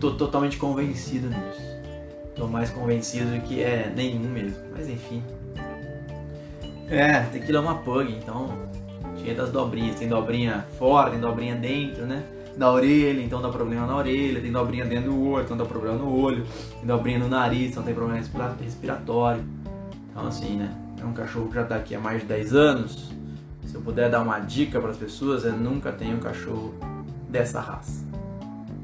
[0.00, 1.70] tô totalmente convencido nisso.
[2.34, 5.22] Tô mais convencido de que é nenhum mesmo, mas enfim.
[6.88, 8.48] É, tequila é uma pug, então
[9.22, 9.96] cheia das dobrinhas.
[9.96, 12.24] Tem dobrinha fora, tem dobrinha dentro, né?
[12.56, 15.96] Na orelha, então dá problema na orelha, tem dobrinha dentro do olho, então dá problema
[15.96, 16.44] no olho,
[16.76, 18.20] tem dobrinha no nariz, então tem problema
[18.60, 19.44] respiratório.
[20.10, 20.76] Então assim, né?
[21.00, 23.10] É um cachorro que já está aqui há mais de 10 anos.
[23.64, 26.74] Se eu puder dar uma dica para as pessoas, é nunca tenha um cachorro
[27.28, 28.04] dessa raça.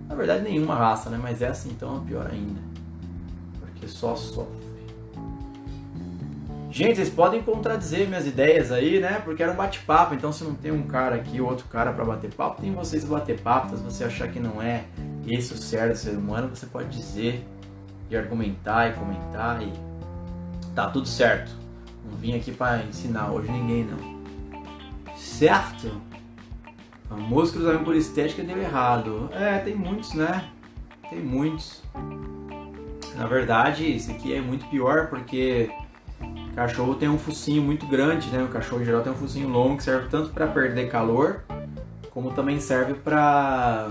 [0.08, 1.18] Na verdade nenhuma raça, né?
[1.20, 2.60] Mas essa então é pior ainda.
[3.60, 4.65] Porque só sofre.
[6.76, 9.18] Gente, vocês podem contradizer minhas ideias aí, né?
[9.24, 12.04] Porque era um bate-papo, então se não tem um cara aqui ou outro cara para
[12.04, 13.74] bater papo, tem vocês bater papo.
[13.74, 14.84] Se você achar que não é
[15.26, 17.42] esse o certo do ser humano, você pode dizer
[18.10, 19.72] e argumentar e comentar e
[20.74, 21.50] tá tudo certo.
[22.04, 25.16] Não vim aqui para ensinar hoje ninguém não.
[25.16, 25.90] Certo?
[27.08, 29.30] A música cruzamento por estética deu errado.
[29.32, 30.44] É, tem muitos, né?
[31.08, 31.82] Tem muitos.
[33.14, 35.70] Na verdade, esse aqui é muito pior porque
[36.56, 38.42] cachorro tem um focinho muito grande, né?
[38.42, 41.42] O cachorro em geral tem um focinho longo que serve tanto para perder calor,
[42.10, 43.90] como também serve para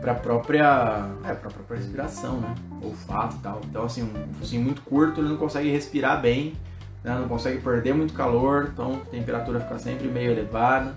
[0.00, 2.54] para própria, é, para própria respiração, né?
[2.82, 3.60] Olfato e tal.
[3.68, 6.54] Então assim, um focinho muito curto, ele não consegue respirar bem,
[7.04, 7.16] né?
[7.20, 10.96] não consegue perder muito calor, então a temperatura fica sempre meio elevada.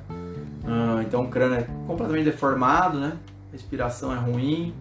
[0.63, 3.17] Uh, então o crânio é completamente deformado, né?
[3.51, 4.73] Respiração é ruim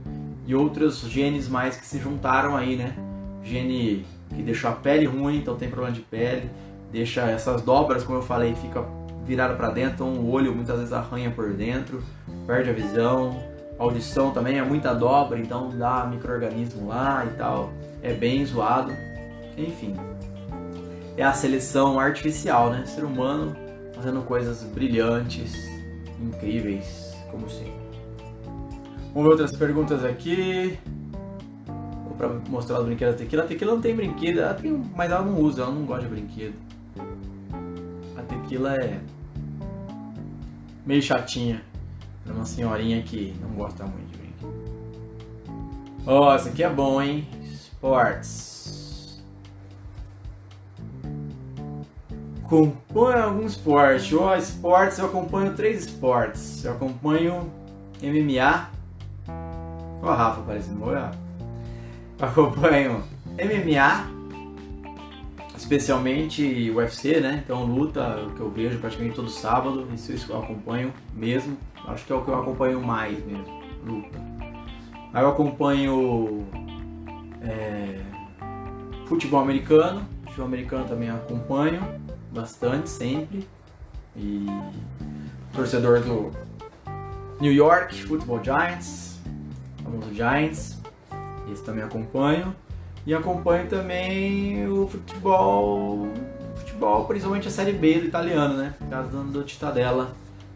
[0.47, 2.95] e outros genes mais que se juntaram aí, né?
[3.43, 6.51] Gene que deixou a pele ruim, então tem problema de pele,
[6.93, 8.85] deixa essas dobras, como eu falei, fica
[9.25, 12.03] virada para dentro, então o olho muitas vezes arranha por dentro,
[12.47, 13.43] perde a visão,
[13.79, 18.93] audição também é muita dobra, então dá microorganismo lá e tal, é bem zoado,
[19.57, 19.95] enfim.
[21.17, 22.85] É a seleção artificial, né?
[22.87, 23.57] Ser humano
[23.95, 25.55] fazendo coisas brilhantes,
[26.21, 27.73] incríveis, como sempre.
[29.15, 30.77] Vamos ver outras perguntas aqui.
[32.29, 33.45] Pra mostrar os brinquedos da tequila.
[33.45, 36.09] A tequila não tem brinquedo, ela tem, mas ela não usa, ela não gosta de
[36.09, 36.55] brinquedo.
[38.17, 39.01] A tequila é
[40.87, 41.63] meio chatinha.
[42.27, 44.25] É uma senhorinha que não gosta muito de brinquedo.
[46.07, 47.29] Ó, oh, esse aqui é bom, hein?
[47.43, 49.23] Sports.
[52.45, 54.17] Acompanha algum esporte.
[54.17, 56.65] Ó, oh, esportes, eu acompanho três esportes.
[56.65, 57.51] Eu acompanho
[58.03, 58.71] MMA.
[60.03, 61.24] Ó, oh, Rafa parecendo oi, Rafa.
[62.21, 64.07] Acompanho MMA,
[65.57, 67.43] especialmente UFC, né?
[67.45, 71.57] Então luta, que eu vejo praticamente todo sábado, isso eu acompanho mesmo.
[71.87, 74.19] Acho que é o que eu acompanho mais mesmo, luta.
[75.13, 76.47] Aí eu acompanho
[77.43, 78.01] é,
[79.07, 81.83] futebol americano, futebol americano também acompanho
[82.33, 83.47] bastante sempre.
[84.17, 84.47] E
[85.53, 86.31] torcedor do
[87.41, 89.21] New York Football Giants,
[89.83, 90.74] famoso Giants,
[91.53, 92.55] esse também acompanho.
[93.07, 96.09] E acompanho também o futebol,
[96.57, 98.75] futebol, principalmente a Série B do italiano, né?
[98.89, 100.13] Causa do Titadella,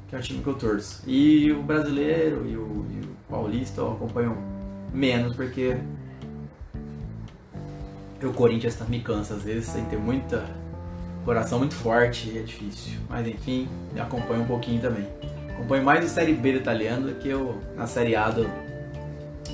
[0.09, 1.03] que é o time que eu torço.
[1.07, 4.37] E o brasileiro e o, e o paulista eu acompanho
[4.93, 5.77] menos, porque
[8.23, 10.45] o Corinthians tá, me cansa às vezes, sem ter muita
[11.27, 12.99] coração muito forte e é difícil.
[13.11, 15.07] Mas enfim, acompanho um pouquinho também.
[15.51, 18.49] Acompanho mais a Série B do italiano do que o, a Série A do,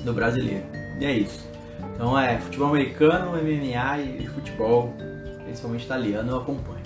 [0.05, 0.84] do brasileiro.
[0.99, 1.47] E é isso.
[1.93, 4.93] Então é futebol americano, MMA e futebol,
[5.43, 6.85] principalmente italiano, eu acompanho.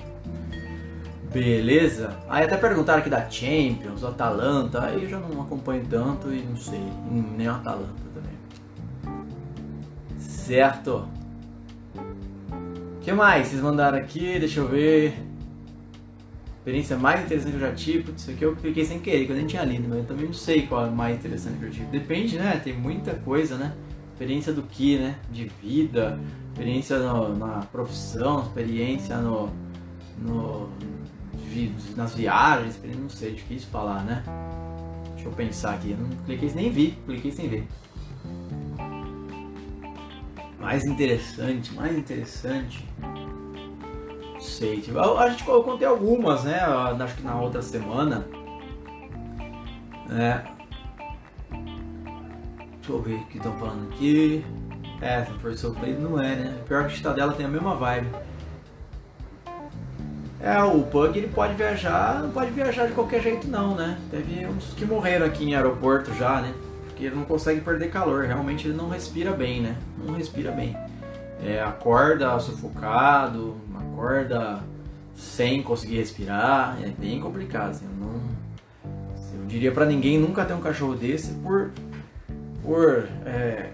[1.31, 2.17] Beleza?
[2.27, 6.57] Aí até perguntaram aqui da Champions, Atalanta, aí eu já não acompanho tanto e não
[6.57, 6.81] sei,
[7.37, 8.33] nem o Atalanta também.
[10.17, 11.07] Certo?
[11.95, 14.39] O que mais vocês mandaram aqui?
[14.39, 15.13] Deixa eu ver.
[16.57, 18.11] Experiência mais interessante que eu já tive.
[18.11, 20.33] Isso aqui eu cliquei sem querer, que eu nem tinha lido, mas eu também não
[20.33, 21.85] sei qual é a mais interessante que eu tive.
[21.85, 22.59] Depende, né?
[22.63, 23.73] Tem muita coisa, né?
[24.19, 25.15] Experiência do que, né?
[25.31, 29.49] De vida, experiência no, na profissão, experiência no,
[30.17, 30.69] no,
[31.95, 34.21] nas viagens, não sei, difícil falar, né?
[35.13, 37.65] Deixa eu pensar aqui, não cliquei nem vi, cliquei sem ver.
[40.59, 42.85] Mais interessante, mais interessante.
[44.33, 46.59] Não sei, tipo, a gente eu contei algumas, né?
[46.59, 48.27] Acho que na outra semana.
[50.11, 50.58] É,
[52.89, 54.43] Deixa eu ver o que estão falando aqui.
[54.99, 56.57] É, se for seu play não é, né?
[56.67, 58.07] Pior que a Estadela tem a mesma vibe.
[60.41, 63.99] É, o Pug ele pode viajar, não pode viajar de qualquer jeito não, né?
[64.09, 66.51] Teve uns que morreram aqui em aeroporto já, né?
[66.87, 69.75] Porque ele não consegue perder calor, realmente ele não respira bem, né?
[70.03, 70.75] Não respira bem.
[71.45, 74.61] É, acorda sufocado, acorda
[75.15, 78.19] sem conseguir respirar, é bem complicado, assim, eu não...
[79.39, 81.69] Eu diria para ninguém nunca ter um cachorro desse por
[82.69, 83.71] por é,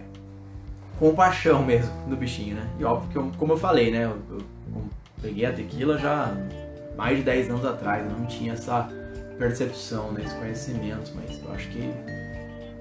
[0.97, 2.65] compaixão mesmo do bichinho, né?
[2.79, 4.05] E óbvio que, eu, como eu falei, né?
[4.05, 4.41] Eu, eu,
[5.21, 6.33] peguei a tequila já
[6.95, 8.87] mais de 10 anos atrás, eu não tinha essa
[9.37, 10.23] percepção, né?
[10.23, 11.91] Esse conhecimento, mas eu acho que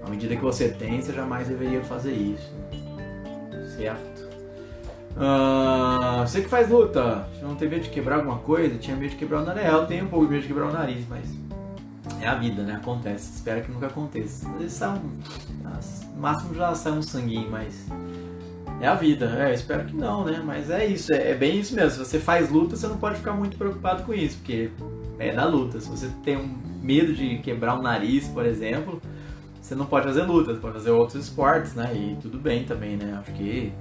[0.06, 3.66] à medida que você tem, você jamais deveria fazer isso, né?
[3.76, 4.22] certo?
[5.16, 8.78] Uh, você que faz luta, você não tem medo de quebrar alguma coisa?
[8.78, 9.64] Tinha medo de quebrar o nariz?
[9.64, 11.28] Eu tenho um pouco de medo de quebrar o nariz, mas
[12.24, 12.74] é a vida, né?
[12.74, 13.34] Acontece.
[13.34, 14.48] Espero que nunca aconteça.
[14.48, 16.14] Às vezes sai um.
[16.14, 17.86] No máximo já sai um sanguinho, mas.
[18.80, 19.26] É a vida.
[19.38, 20.42] É, espero que não, né?
[20.44, 21.12] Mas é isso.
[21.12, 21.90] É, é, bem isso mesmo.
[21.90, 24.70] Se você faz luta, você não pode ficar muito preocupado com isso, porque
[25.18, 25.80] é da luta.
[25.80, 26.48] Se você tem um
[26.82, 29.00] medo de quebrar o um nariz, por exemplo,
[29.60, 30.54] você não pode fazer luta.
[30.54, 31.92] Você pode fazer outros esportes, né?
[31.94, 33.18] E tudo bem também, né?
[33.20, 33.72] Acho que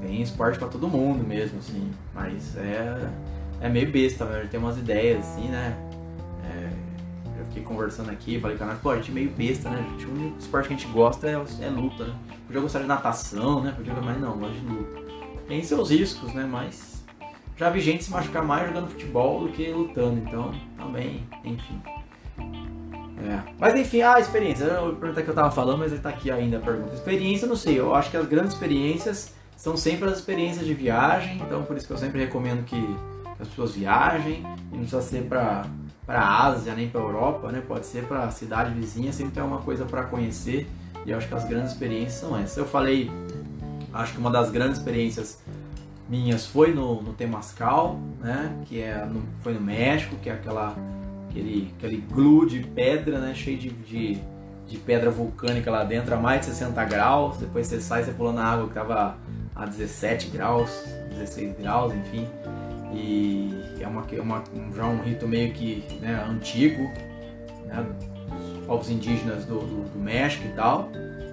[0.00, 1.90] tem esporte para todo mundo mesmo, assim.
[2.14, 3.08] Mas é,
[3.62, 4.46] é meio besta, né?
[4.50, 5.76] Tem umas ideias, assim, né?
[7.52, 9.86] Fiquei conversando aqui, falei com a pô, a gente é meio besta, né?
[9.90, 12.14] Gente, o único esporte que a gente gosta é, é luta, né?
[12.46, 13.72] Podia gostar de natação, né?
[13.76, 15.02] Podia, mas não, gosta de luta.
[15.46, 16.48] Tem seus riscos, né?
[16.50, 17.04] Mas
[17.56, 21.80] já vi gente se machucar mais jogando futebol do que lutando, então também, enfim.
[22.38, 23.40] É.
[23.58, 24.64] Mas enfim, a experiência.
[24.64, 26.94] Eu perguntar que eu tava falando, mas tá aqui ainda a pergunta.
[26.94, 27.78] Experiência, não sei.
[27.78, 31.36] Eu acho que as grandes experiências são sempre as experiências de viagem.
[31.36, 32.96] Então, por isso que eu sempre recomendo que
[33.38, 34.42] as pessoas viajem.
[34.72, 35.64] E não precisa ser pra
[36.06, 37.62] para a Ásia nem para a Europa, né?
[37.66, 40.68] Pode ser para a cidade vizinha, sempre tem uma coisa para conhecer.
[41.04, 42.56] E eu acho que as grandes experiências são essas.
[42.56, 43.10] Eu falei,
[43.92, 45.40] acho que uma das grandes experiências
[46.08, 48.54] minhas foi no, no Temascal, né?
[48.66, 50.76] Que é no, foi no México, que é aquela
[51.28, 53.34] aquele aquele glue de pedra, né?
[53.34, 54.18] Cheio de, de,
[54.66, 57.36] de pedra vulcânica lá dentro a mais de 60 graus.
[57.38, 59.16] Depois você sai, você pulou na água que tava
[59.54, 62.28] a 17 graus, 16 graus, enfim.
[62.94, 63.50] E
[63.80, 64.42] é uma, é uma,
[64.74, 66.82] já um rito meio que né, antigo,
[67.66, 67.84] né,
[68.28, 70.90] dos povos indígenas do, do, do, México e tal.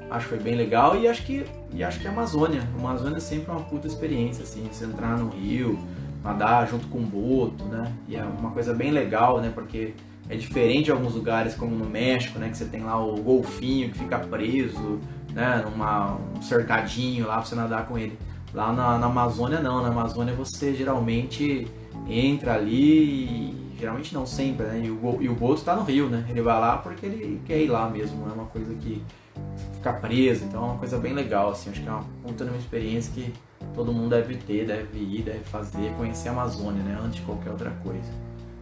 [0.10, 2.62] Acho que foi bem legal e acho que, e acho que a Amazônia.
[2.76, 5.78] A Amazônia é sempre uma puta experiência, assim, você entrar no rio,
[6.24, 7.92] nadar junto com o boto, né?
[8.08, 9.52] E é uma coisa bem legal, né?
[9.54, 9.94] Porque
[10.28, 12.50] é diferente de alguns lugares como no México, né?
[12.50, 15.00] Que você tem lá o golfinho que fica preso,
[15.32, 15.64] né?
[15.64, 18.18] Numa, um cercadinho lá pra você nadar com ele.
[18.54, 21.68] Lá na, na, Amazônia não, na Amazônia você geralmente
[22.08, 24.82] entra ali e geralmente não sempre, né?
[24.84, 26.26] E o, e o Boto tá no Rio, né?
[26.30, 29.04] Ele vai lá porque ele quer ir lá mesmo, é uma coisa que
[29.76, 32.58] fica preso, então é uma coisa bem legal, assim, acho que é uma puta uma
[32.58, 33.34] experiência que
[33.74, 37.00] todo mundo deve ter, deve ir, deve fazer, conhecer a Amazônia, né?
[37.02, 38.12] Antes de qualquer outra coisa.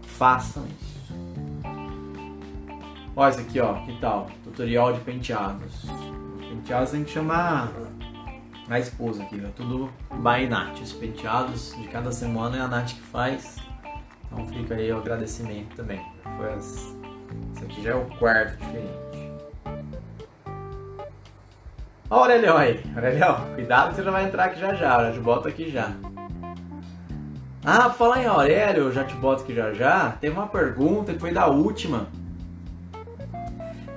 [0.02, 0.98] Façam isso.
[3.16, 4.30] Olha isso aqui, ó, que tal?
[4.44, 5.86] Tutorial de penteados.
[6.50, 7.72] penteados tem que chamar
[8.70, 10.82] a esposa aqui, tudo by Nath.
[10.82, 13.58] Os penteados de cada semana é a Nath que faz.
[14.26, 16.02] Então fica aí o agradecimento também.
[16.38, 16.96] Foi as...
[17.56, 19.08] Esse aqui já é o quarto diferente.
[22.10, 22.84] Ó o Aurelião aí.
[22.96, 25.04] Aurelião, cuidado que você já vai entrar aqui já já.
[25.06, 25.94] Já te boto aqui já.
[27.64, 30.12] Ah, falar em Aurélio, já te boto aqui já já.
[30.12, 32.08] Teve uma pergunta que foi da última.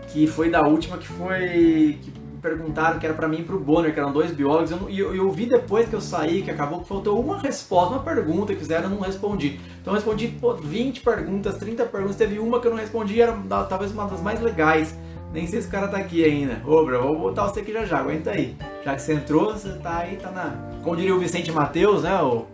[0.09, 1.99] Que foi da última que foi.
[2.03, 5.15] Que perguntaram que era para mim e pro Bonner, que eram dois biólogos, eu, eu,
[5.15, 8.61] eu, vi depois que eu saí, que acabou que faltou uma resposta, uma pergunta que
[8.61, 9.61] fizeram, eu não respondi.
[9.81, 13.33] Então eu respondi pô, 20 perguntas, 30 perguntas, teve uma que eu não respondi, era
[13.69, 14.95] talvez uma das mais legais.
[15.33, 16.61] Nem sei se o cara tá aqui ainda.
[16.67, 18.57] Ô, bro, vou botar você aqui já já, aguenta aí.
[18.85, 20.81] Já que você entrou, você tá aí, tá na.
[20.83, 22.21] Como diria o Vicente Matheus, né?
[22.21, 22.47] O,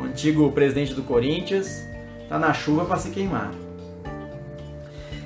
[0.00, 1.84] o antigo presidente do Corinthians,
[2.28, 3.52] tá na chuva para se queimar.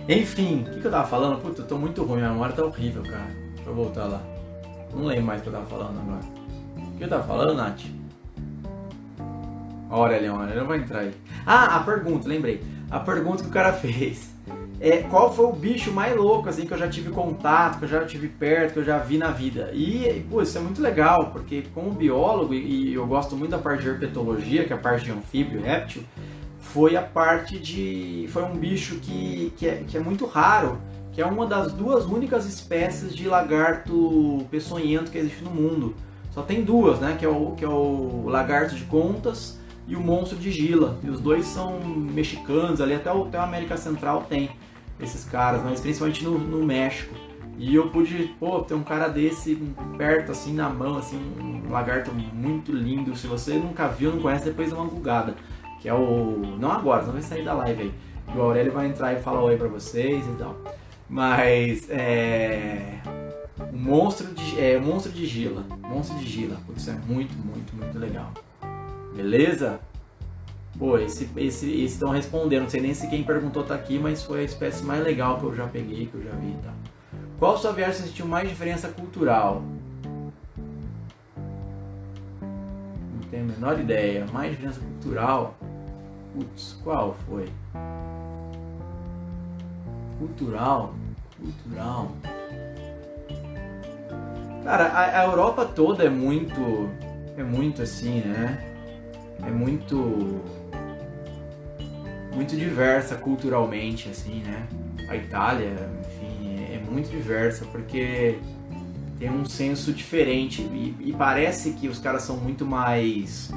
[0.06, 1.40] Enfim, o que, que, eu tava falando?
[1.40, 3.39] Puta, eu tô muito ruim, minha memória tá horrível, cara.
[3.70, 4.20] Deixa eu voltar lá.
[4.92, 6.24] Não lembro mais o que eu tava falando agora.
[6.76, 7.80] O que eu tava falando, Nath?
[9.88, 11.14] Olha, Leon, ele não vai entrar aí.
[11.46, 12.62] Ah, a pergunta, lembrei.
[12.90, 14.28] A pergunta que o cara fez.
[14.80, 17.88] É, qual foi o bicho mais louco assim que eu já tive contato, que eu
[17.88, 19.70] já tive perto, que eu já vi na vida?
[19.72, 23.82] E, pô, isso é muito legal, porque como biólogo, e eu gosto muito da parte
[23.82, 26.02] de herpetologia, que é a parte de anfíbio, réptil,
[26.58, 28.26] foi a parte de.
[28.32, 30.78] Foi um bicho que, que, é, que é muito raro
[31.12, 35.94] que é uma das duas únicas espécies de lagarto peçonhento que existe no mundo.
[36.30, 37.16] Só tem duas, né?
[37.18, 40.98] Que é o, que é o lagarto de contas e o monstro de Gila.
[41.02, 44.50] E os dois são mexicanos, ali até, o, até a América Central tem
[45.00, 47.14] esses caras, mas principalmente no, no México.
[47.58, 49.56] E eu pude, pô, ter um cara desse
[49.98, 53.14] perto, assim, na mão, assim, um lagarto muito lindo.
[53.14, 55.34] Se você nunca viu, não conhece, depois dá uma bugada.
[55.80, 56.56] Que é o.
[56.58, 57.94] Não agora, não vai sair da live aí.
[58.34, 60.56] E o Aurélio vai entrar e falar oi pra vocês e tal.
[61.10, 63.00] Mas é.
[63.72, 65.64] Monstro de, é, Monstro de Gila.
[65.82, 66.56] Monstro de Gila.
[66.64, 68.32] Putz, é muito, muito, muito legal.
[69.14, 69.80] Beleza?
[70.78, 72.62] Pô, esse esse estão respondendo.
[72.62, 75.44] Não sei nem se quem perguntou tá aqui, mas foi a espécie mais legal que
[75.44, 76.72] eu já peguei, que eu já vi tá?
[77.40, 79.64] Qual sua viagem você sentiu mais diferença cultural?
[82.40, 84.26] Não tenho a menor ideia.
[84.32, 85.58] Mais diferença cultural?
[86.32, 87.48] Putz, qual foi?
[90.18, 90.94] Cultural?
[91.40, 92.12] Cultural.
[94.64, 96.90] Cara, a, a, Europa toda é muito.
[97.36, 98.74] É muito assim, né?
[99.42, 100.40] É muito.
[102.34, 104.66] Muito diversa culturalmente, assim, né?
[105.08, 108.38] A Itália, enfim, é, é muito diversa porque
[109.18, 113.50] tem um senso diferente e, e, parece que os caras são muito mais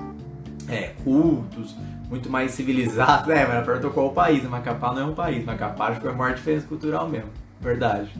[0.67, 1.75] é, cultos,
[2.09, 3.29] muito mais civilizados.
[3.33, 6.11] É, mas perguntou qual o país, Macapá não é um país, Macapá acho que foi
[6.11, 7.42] a maior diferença cultural mesmo.
[7.63, 8.11] Verdade.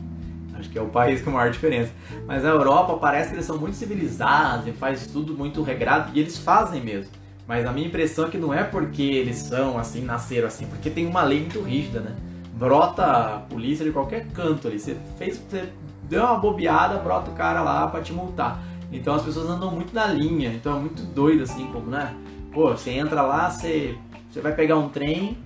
[0.54, 1.92] Acho que é o país com maior diferença.
[2.26, 6.20] Mas a Europa parece que eles são muito civilizados e faz tudo muito regrado e
[6.20, 7.12] eles fazem mesmo.
[7.46, 10.88] Mas a minha impressão é que não é porque eles são assim, nasceram assim, porque
[10.88, 12.16] tem uma lei muito rígida, né?
[12.54, 14.78] Brota a polícia de qualquer canto ali.
[14.78, 15.68] Você fez, você
[16.04, 18.62] deu uma bobeada, brota o cara lá para te multar.
[18.90, 22.14] Então as pessoas andam muito na linha, então é muito doido assim, como, né?
[22.52, 23.98] Pô, você entra lá, você,
[24.30, 25.36] você vai pegar um trem,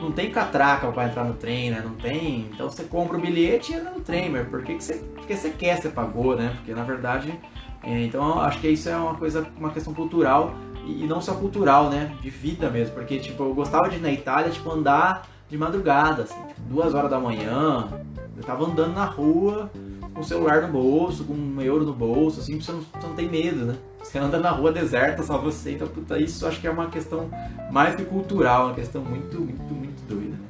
[0.00, 1.82] não tem catraca para entrar no trem, né?
[1.84, 2.48] Não tem.
[2.52, 5.36] Então você compra o bilhete e entra no trem, mas por que, que você, porque
[5.36, 6.52] você quer, você pagou, né?
[6.56, 7.38] Porque na verdade.
[7.82, 10.52] É, então acho que isso é uma coisa, uma questão cultural
[10.84, 12.12] e não só cultural, né?
[12.20, 12.94] De vida mesmo.
[12.94, 16.94] Porque, tipo, eu gostava de ir na Itália, tipo, andar de madrugada, assim, tipo, duas
[16.94, 17.88] horas da manhã.
[18.36, 19.70] Eu tava andando na rua
[20.18, 23.14] com o celular no bolso, com um euro no bolso, assim, você não, você não
[23.14, 23.76] tem medo, né?
[24.02, 27.30] Você anda na rua deserta, só você, então, puta, isso acho que é uma questão
[27.70, 30.48] mais que cultural, uma questão muito, muito, muito doida, né?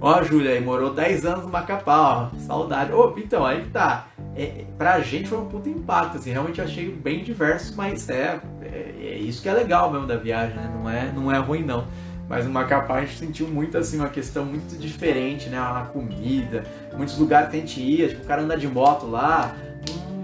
[0.00, 2.92] Ó, Júlia aí, morou 10 anos no Macapá, ó, saudade.
[2.92, 4.08] Ô, então, aí que tá.
[4.36, 8.94] É, pra gente foi um puto impacto, assim, realmente achei bem diverso, mas é, é,
[9.00, 10.70] é, isso que é legal mesmo da viagem, né?
[10.72, 11.86] Não é, não é ruim, não.
[12.28, 15.58] Mas no Macapá a gente sentiu muito assim uma questão muito diferente, né?
[15.58, 16.64] A comida,
[16.94, 19.56] muitos lugares que a gente ia, tipo, o cara anda de moto lá,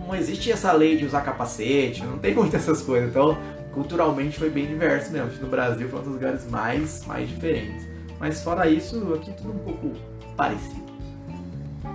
[0.06, 3.08] não, existe essa lei de usar capacete, não tem muitas essas coisas.
[3.08, 3.38] Então,
[3.72, 5.30] culturalmente foi bem diverso mesmo.
[5.40, 7.88] No Brasil foi um dos lugares mais, mais diferentes.
[8.20, 9.92] Mas fora isso, aqui tudo um pouco
[10.36, 10.84] parecido.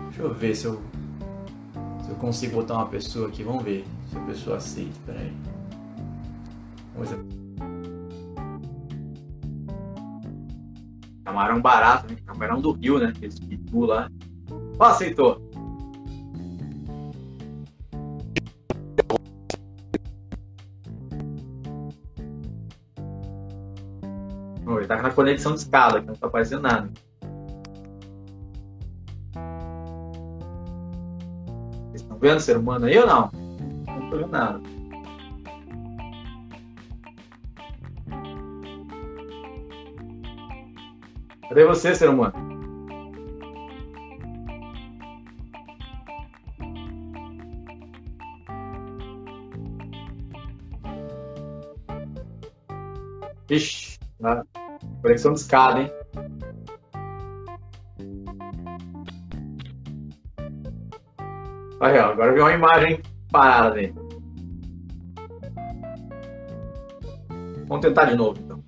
[0.08, 0.82] Deixa eu ver se eu,
[2.04, 3.44] se eu consigo botar uma pessoa aqui.
[3.44, 4.92] Vamos ver se a pessoa aceita.
[5.06, 5.32] Peraí.
[6.96, 7.39] Vamos ver.
[11.30, 12.18] Camarão barato, né?
[12.26, 13.14] Camarão do Rio, né?
[13.22, 14.10] Esse pitu lá.
[14.80, 15.40] Ó, aceitou.
[24.68, 26.90] Ele tá na conexão de escala, que não tá aparecendo nada.
[31.90, 33.30] Vocês estão vendo o ser humano aí ou não?
[33.86, 34.62] Não tô vendo nada.
[41.50, 42.32] Cadê você, ser humano?
[53.50, 54.46] Ixi, tá.
[55.02, 55.92] conexão de escada, hein?
[61.82, 63.92] Ó, agora viu uma imagem parada ali.
[67.68, 68.64] Vamos tentar de novo, então.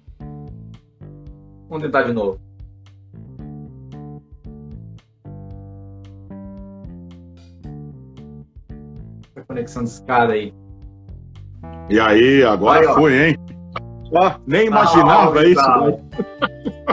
[1.70, 2.51] Vamos tentar de novo.
[9.62, 10.54] Conexão de escada aí.
[11.90, 13.38] E aí, agora aí, foi, hein?
[14.14, 15.62] Ó, nem imaginava ah, isso.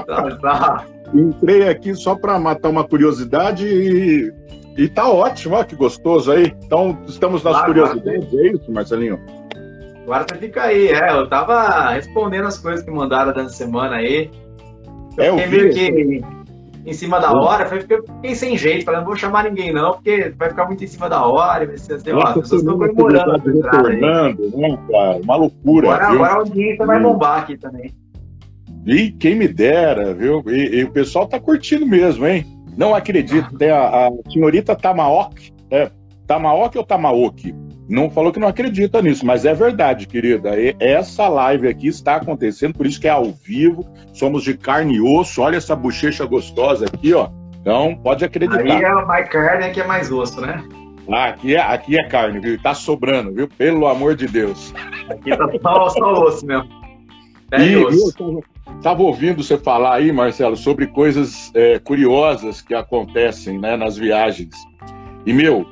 [0.06, 0.84] Tá, tá.
[1.12, 4.32] Entrei aqui só para matar uma curiosidade e,
[4.76, 6.54] e tá ótimo, ó, que gostoso aí.
[6.64, 9.18] Então, estamos nas curiosidades, é isso, Marcelinho?
[10.02, 11.12] Agora você fica aí, é.
[11.12, 14.30] Eu tava respondendo as coisas que mandaram dessa semana aí.
[15.16, 16.38] Eu é, fiquei meio que
[16.89, 20.32] em cima da hora, fiquei, fiquei sem jeito, falei, não vou chamar ninguém não, porque
[20.36, 23.32] vai ficar muito em cima da hora, vai ser, sei lá, as pessoas estão comemorando.
[23.32, 25.16] Retornando, né, cara?
[25.22, 25.95] Uma loucura.
[25.95, 27.95] Agora, agora a audiência vai bombar aqui também.
[28.86, 30.43] E quem me dera, viu?
[30.47, 32.47] E, e, o pessoal tá curtindo mesmo, hein?
[32.76, 35.91] Não acredito, tem a, a senhorita Tamaok, é,
[36.26, 37.55] Tamaok ou Tamaoki?
[37.89, 40.51] Não falou que não acredita nisso, mas é verdade, querida.
[40.78, 45.01] Essa live aqui está acontecendo, por isso que é ao vivo, somos de carne e
[45.01, 45.41] osso.
[45.41, 47.30] Olha essa bochecha gostosa aqui, ó.
[47.61, 48.61] Então, pode acreditar.
[48.61, 50.62] Aí é mais carne, aqui é mais osso, né?
[51.11, 52.61] Ah, aqui é, aqui é carne, viu?
[52.61, 53.49] Tá sobrando, viu?
[53.49, 54.74] Pelo amor de Deus.
[55.09, 56.68] Aqui tá só, só osso mesmo.
[57.51, 58.43] É e, osso.
[58.76, 64.55] Estava ouvindo você falar aí, Marcelo, sobre coisas é, curiosas que acontecem né, nas viagens.
[65.24, 65.66] E, meu,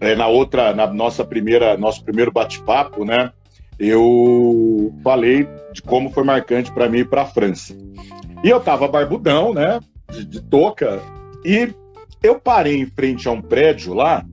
[0.00, 3.30] é, na outra, na nossa primeira, nosso primeiro bate-papo, né?
[3.78, 7.76] Eu falei de como foi marcante para mim ir para a França.
[8.42, 9.80] E eu tava barbudão, né?
[10.10, 11.00] De, de touca.
[11.44, 11.74] E
[12.22, 14.24] eu parei em frente a um prédio lá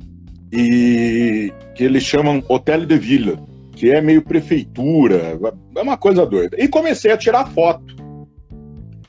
[0.52, 3.38] e que eles chamam Hotel de Villa,
[3.76, 5.40] que é meio prefeitura,
[5.76, 6.56] é uma coisa doida.
[6.60, 7.96] E comecei a tirar foto.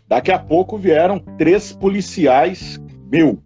[0.09, 2.81] Daqui a pouco vieram três policiais,
[3.11, 3.39] meu,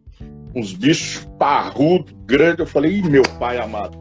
[0.55, 2.61] uns bichos parrudos, grandes.
[2.61, 3.99] Eu falei, Ih, meu pai amado.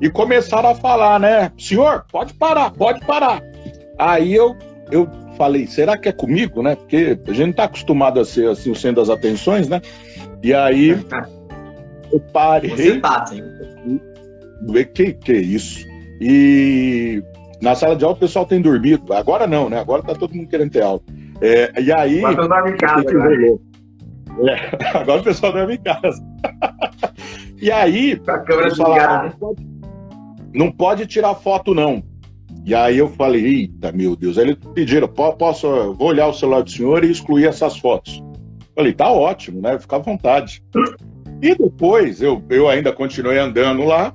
[0.00, 1.50] E começaram a falar, né?
[1.58, 3.42] Senhor, pode parar, pode parar.
[3.98, 4.54] Aí eu,
[4.90, 6.76] eu falei, será que é comigo, né?
[6.76, 9.80] Porque a gente não tá acostumado a ser assim, o centro das atenções, né?
[10.42, 10.90] E aí
[12.12, 12.70] eu parei.
[12.70, 13.42] Você tá, sim.
[14.94, 15.86] Que, que é isso?
[16.20, 17.22] E
[17.60, 19.12] na sala de aula o pessoal tem dormido.
[19.12, 19.80] Agora não, né?
[19.80, 21.00] Agora tá todo mundo querendo ter aula.
[21.40, 22.20] É, e aí.
[22.20, 23.04] Mas eu em casa?
[24.48, 26.22] É, agora o pessoal dorme em casa.
[27.60, 29.66] e aí, a câmera não, pode,
[30.54, 32.02] não pode tirar foto, não.
[32.64, 34.36] E aí eu falei, eita, meu Deus.
[34.38, 38.22] Aí eles pediram, posso, vou olhar o celular do senhor e excluir essas fotos.
[38.74, 39.78] Falei, tá ótimo, né?
[39.78, 40.62] Fica à vontade.
[41.40, 44.12] E depois eu, eu ainda continuei andando lá.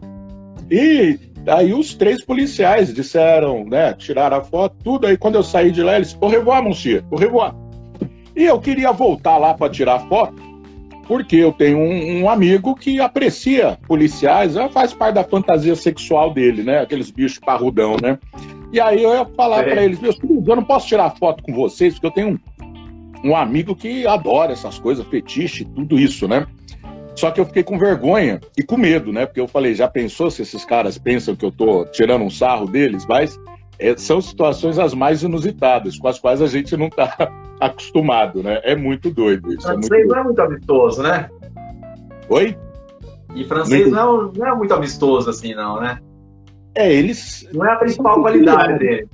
[0.69, 3.93] E aí os três policiais disseram, né?
[3.93, 5.07] Tiraram a foto, tudo.
[5.07, 7.55] Aí quando eu saí de lá, eles, au revoir, monsieur, au revoir.
[8.41, 10.33] E eu queria voltar lá para tirar foto,
[11.07, 16.63] porque eu tenho um, um, amigo que aprecia policiais, faz parte da fantasia sexual dele,
[16.63, 16.79] né?
[16.79, 18.17] Aqueles bichos parrudão, né?
[18.73, 21.53] E aí eu ia falar para eles, meus filhos, eu não posso tirar foto com
[21.53, 22.39] vocês, porque eu tenho
[23.23, 26.47] um, um amigo que adora essas coisas, fetiche, tudo isso, né?
[27.15, 29.27] Só que eu fiquei com vergonha e com medo, né?
[29.27, 32.65] Porque eu falei, já pensou se esses caras pensam que eu tô tirando um sarro
[32.65, 33.05] deles?
[33.05, 33.39] Mas
[33.81, 38.61] é, são situações as mais inusitadas, com as quais a gente não tá acostumado, né?
[38.63, 39.67] É muito doido isso.
[39.67, 41.29] É francês é não é muito amistoso, né?
[42.29, 42.55] Oi?
[43.35, 43.95] E francês muito...
[43.95, 45.97] não, é, não é muito amistoso assim, não, né?
[46.75, 47.47] É, eles.
[47.51, 49.09] Não é a principal qualidade dele.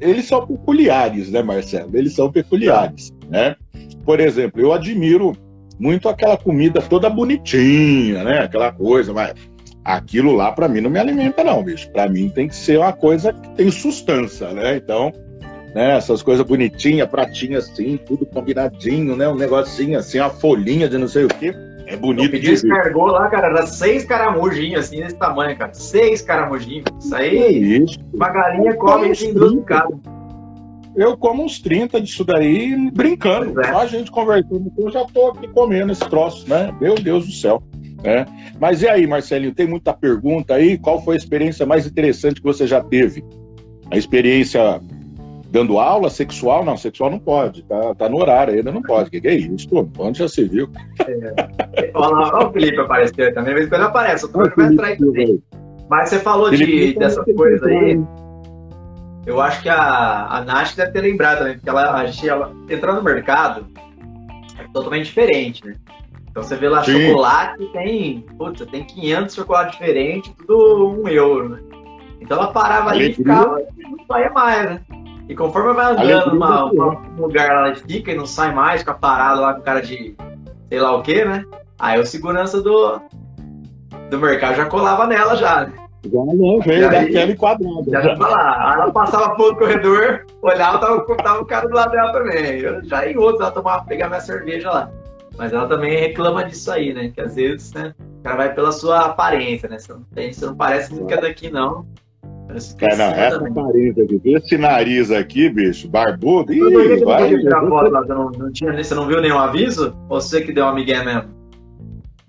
[0.00, 1.90] Eles são peculiares, né, Marcelo?
[1.94, 3.56] Eles são peculiares, né?
[4.04, 5.32] Por exemplo, eu admiro
[5.78, 8.40] muito aquela comida toda bonitinha, né?
[8.40, 9.34] Aquela coisa, mas
[9.88, 11.90] aquilo lá para mim não me alimenta não, bicho.
[11.90, 14.76] Para mim tem que ser uma coisa que tem sustância, né?
[14.76, 15.12] Então,
[15.74, 19.26] né, essas coisas bonitinhas, pratinhas assim, tudo combinadinho, né?
[19.28, 21.54] Um negocinho assim, uma folhinha de não sei o quê.
[21.86, 22.26] É bonito.
[22.26, 25.72] Eu pedi escargou lá, cara, era seis caramujinhos assim, desse tamanho, cara.
[25.72, 26.84] Seis caramujinhos.
[27.00, 27.98] Isso aí, é isso.
[28.12, 29.98] uma galinha come assim, duas picadas.
[30.94, 33.58] Eu como uns 30 disso daí brincando.
[33.60, 33.72] É.
[33.72, 34.70] Só a gente conversando.
[34.76, 36.74] Eu já tô aqui comendo esse troço, né?
[36.78, 37.62] Meu Deus do céu.
[38.02, 38.24] Né?
[38.60, 40.78] Mas e aí, Marcelinho, tem muita pergunta aí?
[40.78, 43.24] Qual foi a experiência mais interessante que você já teve?
[43.90, 44.80] A experiência
[45.50, 46.64] dando aula sexual?
[46.64, 49.08] Não, sexual não pode, tá, tá no horário ainda, não pode.
[49.08, 49.68] O que, que é isso?
[49.98, 50.70] Onde já se viu?
[51.06, 51.90] É.
[51.94, 55.42] Olha o Felipe apareceu também, vezes quando aparece, o vai entrar também.
[55.88, 58.00] Mas você falou de, dessas coisas aí.
[59.26, 62.52] Eu acho que a, a Nath deve ter lembrado também, porque ela, a gente, ela
[62.68, 63.66] entrar no mercado
[64.58, 65.74] é totalmente diferente, né?
[66.30, 67.08] Então você vê lá Sim.
[67.08, 71.60] chocolate, tem, putz, tem 500 chocolates diferentes, tudo um euro, né?
[72.20, 74.80] Então ela parava ali e ficava e não saía mais, né?
[75.28, 78.94] E conforme vai andando numa, num lugar lá, ela fica e não sai mais, fica
[78.94, 80.16] parado lá com cara de
[80.68, 81.44] sei lá o que, né?
[81.78, 83.00] Aí o segurança do,
[84.10, 85.72] do mercado já colava nela já, né?
[86.04, 87.84] Já não, veio daquele quadrado.
[87.90, 88.70] Já, já lá.
[88.70, 92.60] Aí ela passava por corredor, olhava, tava, tava o cara do lado dela também.
[92.60, 94.90] Eu já em outros, ela tomava, pegar minha cerveja lá.
[95.38, 97.12] Mas ela também reclama disso aí, né?
[97.14, 97.94] Que às vezes, né?
[98.18, 99.78] O cara vai pela sua aparência, né?
[99.78, 101.86] Você não, tem, você não parece que é daqui, não.
[102.80, 107.30] É, não, essa aparência aqui, esse nariz aqui, bicho, barbudo, ih, vai.
[107.42, 109.94] Foto, lá, você, não, não tinha, você não viu nenhum aviso?
[110.08, 111.28] Ou você que deu uma migué mesmo?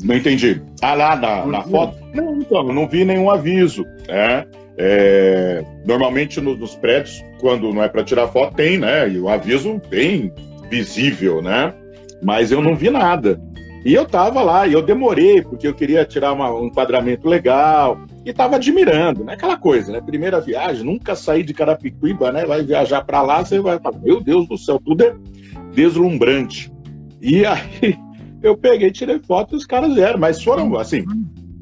[0.03, 0.61] Não entendi.
[0.81, 1.97] Ah, lá na, na foto?
[2.13, 3.85] Não, então, não vi nenhum aviso.
[4.07, 4.45] Né?
[4.77, 9.09] É, normalmente nos, nos, prédios, quando não é para tirar foto, tem, né?
[9.09, 10.33] E o aviso bem
[10.69, 11.73] visível, né?
[12.21, 13.41] Mas eu não vi nada.
[13.85, 17.97] E eu tava lá, e eu demorei, porque eu queria tirar uma, um enquadramento legal,
[18.25, 19.33] e tava admirando, né?
[19.33, 20.01] Aquela coisa, né?
[20.01, 22.45] Primeira viagem, nunca saí de Carapicuíba, né?
[22.45, 25.15] Vai viajar para lá, você vai falar, meu Deus do céu, tudo é
[25.73, 26.71] deslumbrante.
[27.21, 27.97] E aí
[28.43, 31.05] eu peguei, tirei foto e os caras eram, mas foram assim,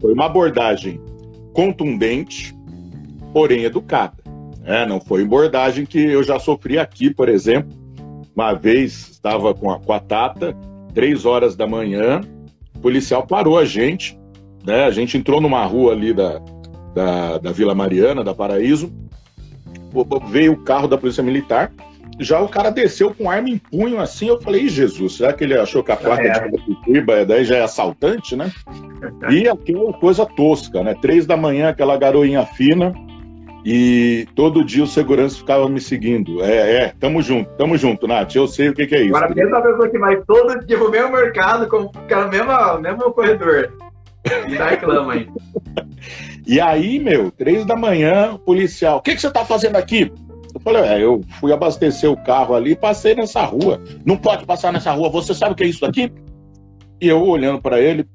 [0.01, 0.99] foi uma abordagem
[1.53, 2.55] contundente,
[3.31, 4.17] porém educada.
[4.65, 7.69] É, não foi abordagem que eu já sofri aqui, por exemplo.
[8.37, 10.55] Uma vez estava com a, com a Tata,
[10.93, 12.21] três horas da manhã,
[12.75, 14.15] o policial parou a gente,
[14.63, 14.85] né?
[14.85, 16.39] A gente entrou numa rua ali da,
[16.93, 18.93] da, da Vila Mariana, da Paraíso,
[20.29, 21.73] veio o carro da Polícia Militar,
[22.19, 24.27] já o cara desceu com arma em punho assim.
[24.27, 26.47] Eu falei, Jesus, será que ele achou que a placa é.
[26.47, 28.51] de Curitiba daí já é assaltante, né?
[29.31, 30.95] E aquela coisa tosca, né?
[31.01, 32.93] Três da manhã, aquela garoinha fina.
[33.65, 36.41] E todo dia o segurança ficava me seguindo.
[36.43, 38.35] É, é, tamo junto, tamo junto, Nath.
[38.35, 39.15] Eu sei o que, que é isso.
[39.15, 43.73] Agora a pessoa que vai todo dia pro mesmo mercado, com o mesmo, mesmo corredor.
[44.47, 45.29] E reclama aí.
[46.47, 50.11] e aí, meu, três da manhã, policial, o que, que você tá fazendo aqui?
[50.53, 53.81] Eu falei, é, eu fui abastecer o carro ali e passei nessa rua.
[54.05, 56.11] Não pode passar nessa rua, você sabe o que é isso daqui?
[56.99, 58.07] E eu olhando para ele,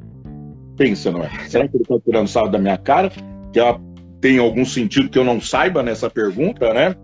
[0.76, 3.12] pensando, será que ele está tirando sarro da minha cara?
[3.52, 3.80] Que ela
[4.22, 6.94] tem algum sentido que eu não saiba nessa pergunta, né?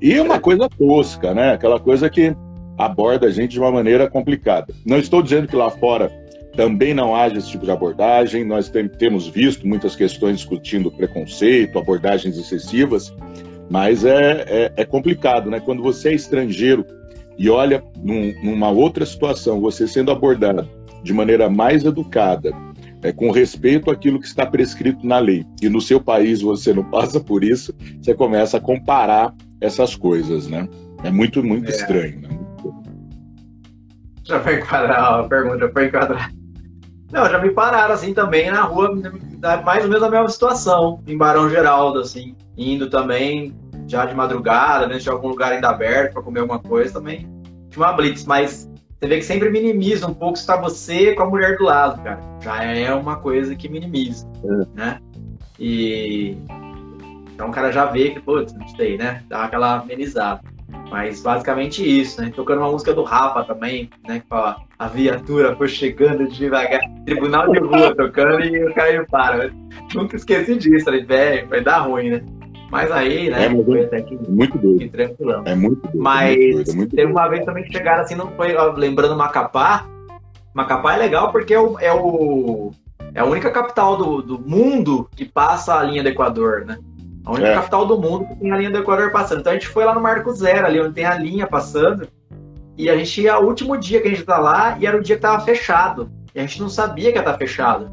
[0.00, 1.52] E uma coisa tosca, né?
[1.52, 2.34] Aquela coisa que
[2.78, 4.74] aborda a gente de uma maneira complicada.
[4.84, 6.10] Não estou dizendo que lá fora
[6.56, 8.42] também não haja esse tipo de abordagem.
[8.42, 13.14] Nós tem, temos visto muitas questões discutindo preconceito, abordagens excessivas,
[13.70, 15.60] mas é, é, é complicado, né?
[15.60, 16.86] Quando você é estrangeiro
[17.38, 20.66] e olha num, numa outra situação, você sendo abordado
[21.02, 22.50] de maneira mais educada,
[23.02, 26.84] é, com respeito àquilo que está prescrito na lei, e no seu país você não
[26.84, 30.68] passa por isso, você começa a comparar essas coisas, né?
[31.02, 31.70] É muito, muito é.
[31.70, 32.28] estranho, né?
[34.24, 36.32] Já foi enquadrar a pergunta, já foi enquadrar.
[37.10, 38.94] Não, já me pararam assim também na rua,
[39.64, 43.54] mais ou menos a mesma situação, em Barão Geraldo, assim, indo também
[43.86, 47.28] já de madrugada, dentro de algum lugar ainda aberto para comer alguma coisa, também
[47.68, 48.70] tinha uma blitz, mas
[49.02, 52.00] você vê que sempre minimiza um pouco se tá você com a mulher do lado,
[52.04, 52.20] cara.
[52.40, 54.78] Já é uma coisa que minimiza, é.
[54.80, 55.00] né?
[55.58, 56.36] E
[57.34, 59.24] então o cara já vê que, putz, não sei, né?
[59.28, 60.40] Dá aquela amenizada.
[60.88, 62.30] Mas basicamente isso, né?
[62.32, 64.22] Tocando uma música do Rafa também, né?
[64.28, 66.82] Com a, a viatura foi chegando devagar.
[67.04, 69.50] Tribunal de rua tocando e o cara para.
[69.92, 72.22] Nunca esqueci disso, falei, velho, vai dar ruim, né?
[72.72, 73.44] Mas aí, né?
[73.44, 74.90] É, foi até que, muito doido.
[74.90, 75.42] tranquilão.
[75.44, 75.98] É muito doido.
[75.98, 78.56] Mas é muito doido, é muito teve uma vez também que chegaram assim, não foi
[78.76, 79.86] lembrando Macapá.
[80.54, 82.72] Macapá é legal porque é o, é o
[83.14, 86.78] é a única capital do, do mundo que passa a linha do Equador, né?
[87.26, 87.54] A única é.
[87.54, 89.40] capital do mundo que tem a linha do Equador passando.
[89.40, 92.08] Então a gente foi lá no Marco Zero, ali onde tem a linha passando.
[92.78, 95.02] E a gente ia, o último dia que a gente tá lá, e era o
[95.02, 96.10] dia que tava fechado.
[96.34, 97.90] E a gente não sabia que ia estar tá fechado.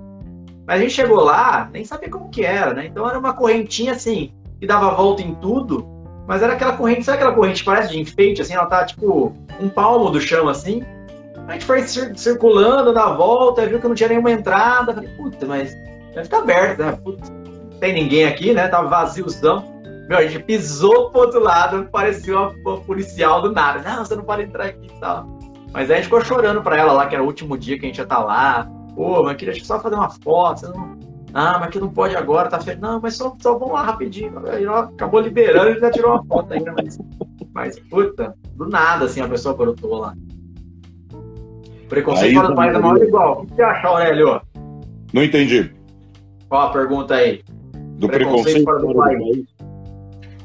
[0.66, 2.86] Mas a gente chegou lá, nem sabia como que era, né?
[2.86, 5.88] Então era uma correntinha assim, que dava volta em tudo.
[6.28, 8.54] Mas era aquela corrente, sabe aquela corrente que parece de enfeite, assim?
[8.54, 10.84] Ela tá tipo um palmo do chão, assim.
[11.48, 14.94] A gente foi circulando na volta, viu que não tinha nenhuma entrada.
[14.94, 15.74] Falei, puta, mas
[16.10, 16.92] deve estar aberto, né?
[17.04, 18.68] Puta, não tem ninguém aqui, né?
[18.68, 19.80] Tava vaziozão.
[20.08, 23.82] Meu, a gente pisou pro outro lado, parecia uma, uma policial do nada.
[23.82, 25.26] Não, você não pode entrar aqui e tal.
[25.72, 27.86] Mas aí a gente ficou chorando pra ela lá, que era o último dia que
[27.86, 28.70] a gente ia estar tá lá.
[28.96, 30.60] Pô, mas queria só fazer uma foto.
[30.60, 30.99] Você não...
[31.34, 32.80] Ah, mas que não pode agora, tá feio.
[32.80, 34.34] Não, mas só, só vamos lá rapidinho.
[34.76, 36.74] Acabou liberando e já tirou uma foto ainda.
[36.74, 36.98] Mas,
[37.54, 40.16] mas, puta, do nada, assim, a pessoa brotou lá.
[41.88, 43.42] Preconceito fora do país é maior igual.
[43.42, 44.42] O que você acha, Aurélio?
[45.14, 45.72] Não entendi.
[46.48, 47.42] Qual a pergunta aí?
[47.98, 49.46] Do preconceito, preconceito fora do, fora do país.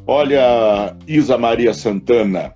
[0.07, 2.54] Olha, Isa Maria Santana,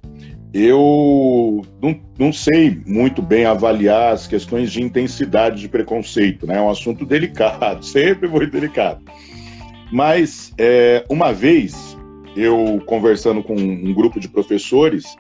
[0.53, 6.57] eu não, não, sei muito bem avaliar as questões de intensidade de preconceito, né?
[6.57, 9.03] É um assunto delicado, sempre muito delicado.
[9.93, 11.97] Mas é, uma vez
[12.37, 15.17] eu conversando com um grupo de professores,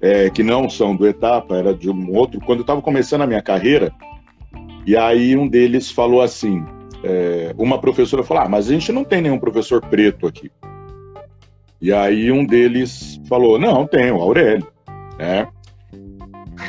[0.00, 3.26] é, que não são do Etapa, era de um outro, quando eu estava começando a
[3.26, 3.92] minha carreira,
[4.86, 6.64] e aí um deles falou assim,
[7.02, 10.50] é, uma professora falou, ah, mas a gente não tem nenhum professor preto aqui.
[11.80, 14.66] E aí um deles falou, não, tem, o Aurélio,
[15.16, 15.46] né?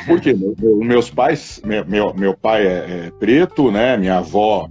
[0.06, 0.32] Porque
[0.62, 3.96] meus pais, meu, meu pai é, é, preto, né?
[3.96, 4.68] Minha avó,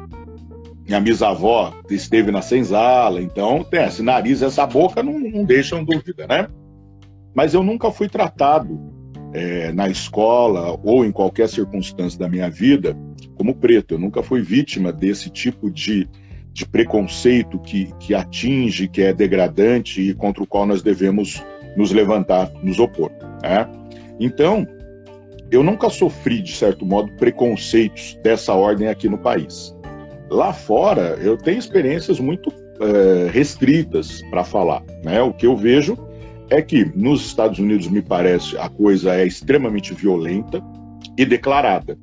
[0.88, 6.26] minha bisavó esteve na senzala, então tem esse nariz, essa boca não, não deixam dúvida,
[6.26, 6.48] né?
[7.36, 8.80] Mas eu nunca fui tratado
[9.34, 12.98] é, na escola ou em qualquer circunstância da minha vida
[13.36, 13.96] como preto.
[13.96, 16.08] Eu nunca fui vítima desse tipo de,
[16.54, 21.42] de preconceito que, que atinge, que é degradante e contra o qual nós devemos
[21.76, 23.12] nos levantar, nos opor.
[23.42, 23.68] Né?
[24.20, 24.68] Então,
[25.52, 29.76] eu nunca sofri, de certo modo, preconceitos dessa ordem aqui no país.
[30.30, 34.84] Lá fora, eu tenho experiências muito é, restritas para falar.
[35.04, 35.22] Né?
[35.22, 35.98] O que eu vejo
[36.50, 40.62] é que nos Estados Unidos, me parece, a coisa é extremamente violenta
[41.18, 41.98] e declarada.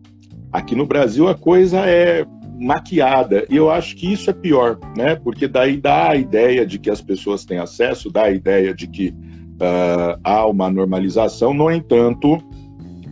[0.53, 2.25] Aqui no Brasil, a coisa é
[2.59, 3.47] maquiada.
[3.49, 5.17] E eu acho que isso é pior, né?
[5.17, 8.87] Porque daí dá a ideia de que as pessoas têm acesso, dá a ideia de
[8.89, 9.15] que
[9.61, 11.53] uh, há uma normalização.
[11.53, 12.39] No entanto,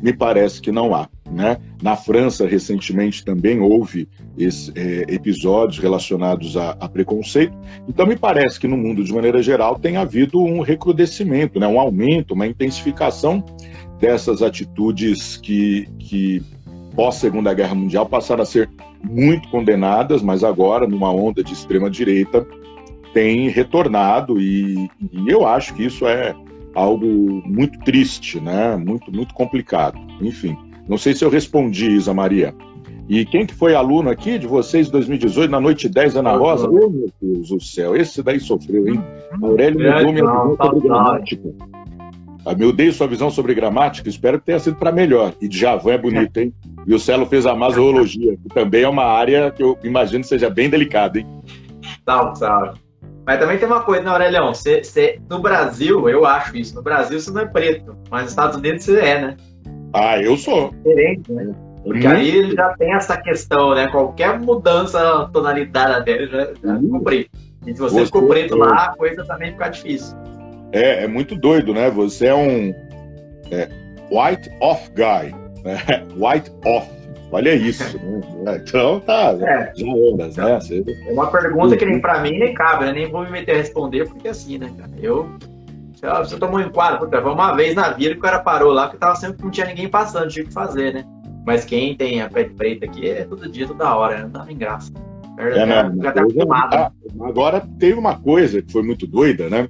[0.03, 1.09] me parece que não há.
[1.31, 1.59] Né?
[1.83, 7.57] Na França, recentemente, também houve esse, é, episódios relacionados a, a, preconceito.
[7.89, 11.67] Então, me parece que no mundo, de maneira geral, tem havido um recrudescimento, né?
[11.67, 13.45] um aumento, uma intensificação
[13.99, 16.43] dessas atitudes que, que
[16.95, 18.71] pós-Segunda Guerra Mundial, passaram a ser
[19.03, 22.47] muito condenadas, mas agora, numa onda de extrema-direita,
[23.17, 26.37] tem retornado e, e eu acho que isso é
[26.75, 27.07] algo
[27.47, 28.77] muito triste, né?
[28.77, 29.99] Muito, muito complicado.
[30.21, 30.55] Enfim,
[30.87, 32.55] não sei se eu respondi, Isa Maria.
[33.09, 36.69] E quem que foi aluno aqui de vocês em 2018, na noite 10, Ana Rosa?
[36.69, 39.03] Oh, meu Deus do céu, esse daí sofreu, hein?
[39.43, 41.55] Aurélio mudou minha visão sobre gramática.
[42.59, 45.33] Mudei sua visão sobre gramática, espero que tenha sido para melhor.
[45.41, 46.53] E Djavan é bonito, hein?
[46.87, 50.51] E o Celo fez a masoologia, que também é uma área que eu imagino seja
[50.51, 51.27] bem delicada, hein?
[52.05, 52.86] Salve, salve.
[53.27, 54.55] Mas também tem uma coisa, né, Aurelião?
[54.55, 58.31] Cê, cê, no Brasil, eu acho isso, no Brasil você não é preto, mas nos
[58.31, 59.37] Estados Unidos você é, né?
[59.93, 60.71] Ah, eu sou.
[60.71, 61.53] Diferente, né?
[61.83, 62.11] Porque hum.
[62.11, 63.89] aí já tem essa questão, né?
[63.89, 66.83] Qualquer mudança tonalidade dele já, já hum.
[66.83, 67.31] ficou preto.
[67.67, 68.59] E se você, você ficou preto é.
[68.59, 70.17] lá, a coisa também fica difícil.
[70.71, 71.91] É, é muito doido, né?
[71.91, 72.73] Você é um
[73.51, 73.69] é,
[74.09, 75.79] white off guy, né?
[76.15, 76.96] White off.
[77.37, 77.99] Olha isso.
[78.43, 78.63] né?
[78.67, 79.73] Então tá, é.
[80.31, 80.59] já né?
[80.59, 80.83] Você...
[81.07, 82.93] É uma pergunta que nem pra mim nem cabe, né?
[82.93, 84.91] Nem vou me meter a responder, porque assim, né, cara?
[85.03, 85.29] Eu.
[86.19, 88.89] Você tomou um enquadro, puta, foi uma vez na vida que o cara parou lá,
[88.89, 91.05] que tava sempre que não tinha ninguém passando, tinha que fazer, né?
[91.45, 94.23] Mas quem tem a pele preta aqui é todo dia, toda hora, né?
[94.23, 94.91] não dá nem graça.
[95.39, 95.81] É, né?
[96.09, 96.75] Acostumado.
[96.75, 99.69] Ah, agora teve uma coisa que foi muito doida, né?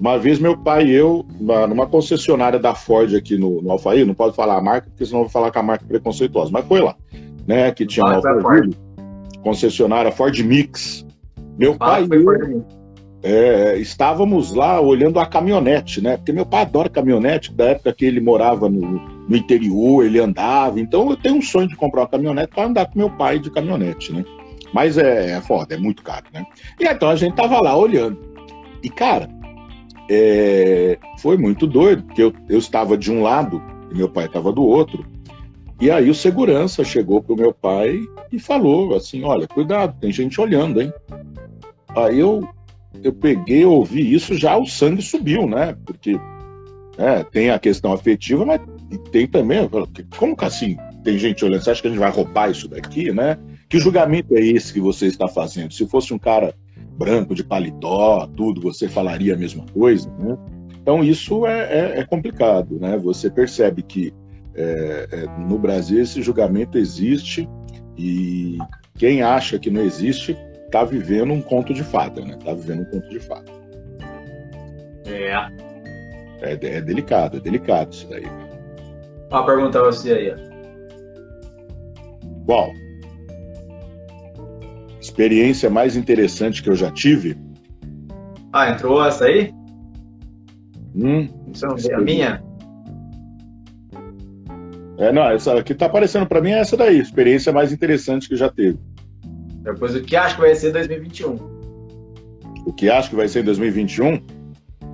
[0.00, 4.14] Uma vez meu pai e eu, numa concessionária da Ford aqui no, no Alfaí, não
[4.14, 6.80] pode falar a marca, porque senão eu vou falar que a marca preconceituosa, mas foi
[6.80, 6.96] lá,
[7.46, 7.70] né?
[7.70, 8.74] Que tinha uma Ford,
[9.42, 11.06] concessionária Ford Mix.
[11.56, 12.64] Meu pai e eu,
[13.22, 16.16] é, estávamos lá olhando a caminhonete, né?
[16.16, 20.80] Porque meu pai adora caminhonete, da época que ele morava no, no interior, ele andava.
[20.80, 23.50] Então eu tenho um sonho de comprar uma caminhonete para andar com meu pai de
[23.50, 24.24] caminhonete, né?
[24.74, 26.44] Mas é, é foda, é muito caro, né?
[26.80, 28.18] E então a gente tava lá olhando.
[28.82, 29.30] E, cara,
[30.08, 34.52] é, foi muito doido, porque eu, eu estava de um lado e meu pai estava
[34.52, 35.04] do outro.
[35.80, 38.00] E aí o segurança chegou pro meu pai
[38.30, 40.92] e falou assim: olha, cuidado, tem gente olhando, hein?
[41.96, 42.46] Aí eu,
[43.02, 45.76] eu peguei, ouvi isso, já o sangue subiu, né?
[45.84, 46.18] Porque
[46.96, 48.60] é, tem a questão afetiva, mas
[49.10, 49.68] tem também.
[50.16, 51.62] Como que assim tem gente olhando?
[51.62, 53.38] Você acha que a gente vai roubar isso daqui, né?
[53.68, 55.72] Que julgamento é esse que você está fazendo?
[55.72, 56.54] Se fosse um cara
[56.96, 60.36] branco de paletó, tudo, você falaria a mesma coisa, né?
[60.80, 62.96] Então isso é, é, é complicado, né?
[62.98, 64.12] Você percebe que
[64.54, 67.48] é, é, no Brasil esse julgamento existe
[67.96, 68.58] e
[68.96, 70.36] quem acha que não existe
[70.66, 72.36] está vivendo um conto de fada, né?
[72.38, 73.50] Está vivendo um conto de fada.
[75.06, 75.32] É.
[76.42, 78.26] É, é delicado, é delicado isso daí.
[79.30, 80.34] Uma pergunta você aí.
[82.44, 82.70] Qual?
[85.04, 87.36] Experiência mais interessante que eu já tive?
[88.50, 89.52] Ah, entrou essa aí?
[90.96, 91.28] Hum,
[91.62, 92.42] não é a minha?
[94.96, 98.34] É, não, essa que tá aparecendo para mim é essa daí, experiência mais interessante que
[98.34, 98.78] já teve.
[99.62, 101.36] Depois o que acho que vai ser 2021?
[102.64, 104.22] O que acho que vai ser em 2021?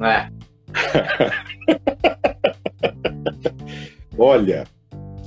[0.02, 0.28] É.
[4.18, 4.64] Olha,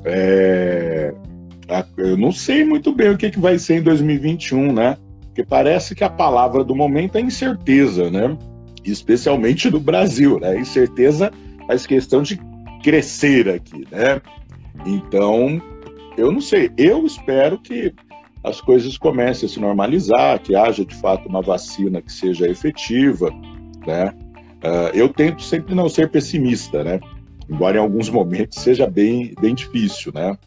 [0.03, 1.13] é...
[1.97, 4.97] eu não sei muito bem o que, que vai ser em 2021, né?
[5.25, 8.37] Porque parece que a palavra do momento é incerteza, né?
[8.83, 10.59] Especialmente no Brasil, né?
[10.59, 11.31] Incerteza
[11.67, 12.39] faz questão de
[12.83, 14.21] crescer aqui, né?
[14.85, 15.61] Então,
[16.17, 16.69] eu não sei.
[16.77, 17.93] Eu espero que
[18.43, 23.31] as coisas comecem a se normalizar, que haja de fato uma vacina que seja efetiva,
[23.87, 24.13] né?
[24.63, 26.99] Uh, eu tento sempre não ser pessimista, né?
[27.49, 30.37] Embora em alguns momentos seja bem, bem difícil, né?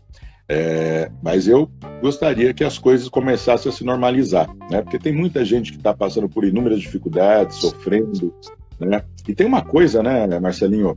[0.48, 1.68] É, mas eu
[2.00, 4.80] gostaria que as coisas começassem a se normalizar, né?
[4.80, 8.32] Porque tem muita gente que está passando por inúmeras dificuldades, sofrendo,
[8.78, 9.02] né?
[9.26, 10.96] E tem uma coisa, né, Marcelinho?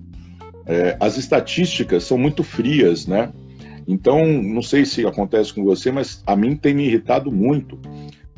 [0.68, 3.32] É, as estatísticas são muito frias, né?
[3.88, 7.80] Então, não sei se acontece com você, mas a mim tem me irritado muito,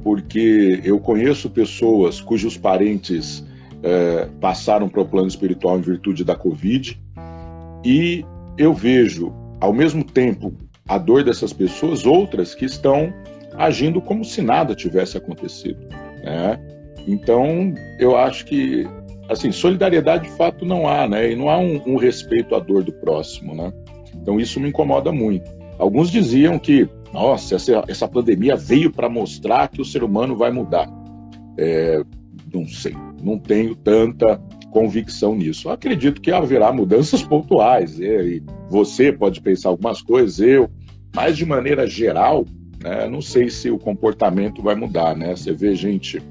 [0.01, 3.43] porque eu conheço pessoas cujos parentes
[3.83, 6.97] é, passaram para o plano espiritual em virtude da Covid,
[7.83, 8.23] e
[8.57, 10.53] eu vejo, ao mesmo tempo,
[10.87, 13.13] a dor dessas pessoas, outras que estão
[13.57, 15.79] agindo como se nada tivesse acontecido.
[16.23, 16.59] Né?
[17.07, 18.87] Então, eu acho que
[19.31, 21.31] assim, solidariedade de fato não há, né?
[21.31, 23.71] E não há um, um, respeito à dor do próximo, né?
[24.13, 25.49] Então isso me incomoda muito.
[25.79, 30.51] Alguns diziam que, nossa, essa, essa pandemia veio para mostrar que o ser humano vai
[30.51, 30.87] mudar.
[31.57, 32.03] É,
[32.53, 34.41] não sei, não tenho tanta
[34.71, 35.67] convicção nisso.
[35.67, 37.99] Eu acredito que haverá mudanças pontuais.
[37.99, 40.69] E você pode pensar algumas coisas, eu,
[41.15, 42.45] mas de maneira geral,
[42.81, 45.35] né, não sei se o comportamento vai mudar, né?
[45.35, 46.21] Você vê gente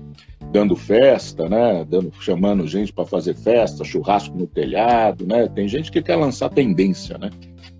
[0.50, 1.86] dando festa, né?
[1.88, 5.46] Dando, chamando gente para fazer festa, churrasco no telhado, né?
[5.48, 7.30] Tem gente que quer lançar tendência, né?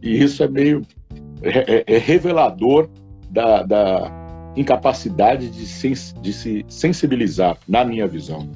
[0.01, 0.83] E isso é meio
[1.43, 2.89] é, é, é revelador
[3.31, 8.49] da, da incapacidade de, sens, de se sensibilizar, na minha visão.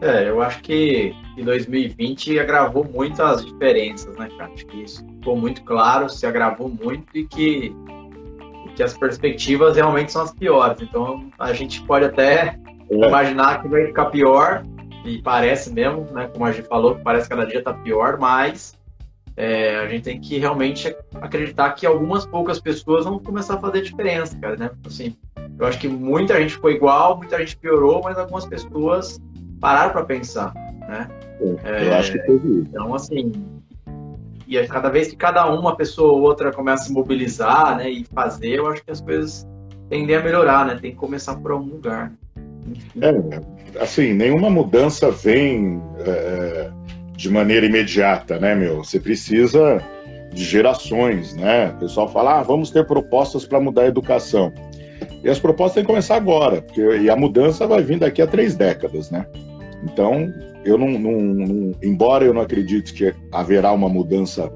[0.00, 4.50] É, eu acho que em 2020 agravou muito as diferenças, né, cara?
[4.52, 7.74] Acho que isso ficou muito claro, se agravou muito e que,
[8.66, 10.80] e que as perspectivas realmente são as piores.
[10.80, 12.94] Então a gente pode até é.
[12.94, 14.64] imaginar que vai ficar pior,
[15.04, 16.28] e parece mesmo, né?
[16.32, 18.78] Como a gente falou, parece que cada dia está pior, mas
[19.36, 23.82] é, a gente tem que realmente acreditar que algumas poucas pessoas vão começar a fazer
[23.82, 24.70] diferença, cara, né?
[24.86, 25.16] Assim,
[25.58, 29.20] eu acho que muita gente ficou igual, muita gente piorou, mas algumas pessoas
[29.60, 30.52] pararam para pensar,
[30.88, 31.08] né?
[31.64, 33.32] É, eu acho que teve Então, assim,
[34.46, 38.04] e cada vez que cada uma pessoa ou outra começa a se mobilizar, né, e
[38.12, 39.46] fazer, eu acho que as coisas
[39.88, 40.78] tendem a melhorar, né?
[40.80, 42.12] Tem que começar por algum lugar.
[43.00, 46.70] É, assim, nenhuma mudança vem é,
[47.16, 48.78] de maneira imediata, né, meu?
[48.78, 49.82] Você precisa
[50.32, 51.72] de gerações, né?
[51.76, 54.52] O pessoal fala, ah, vamos ter propostas para mudar a educação.
[55.22, 58.26] E as propostas têm que começar agora, porque e a mudança vai vir daqui a
[58.26, 59.26] três décadas, né?
[59.82, 60.32] Então,
[60.64, 64.52] eu não, não, não, embora eu não acredite que haverá uma mudança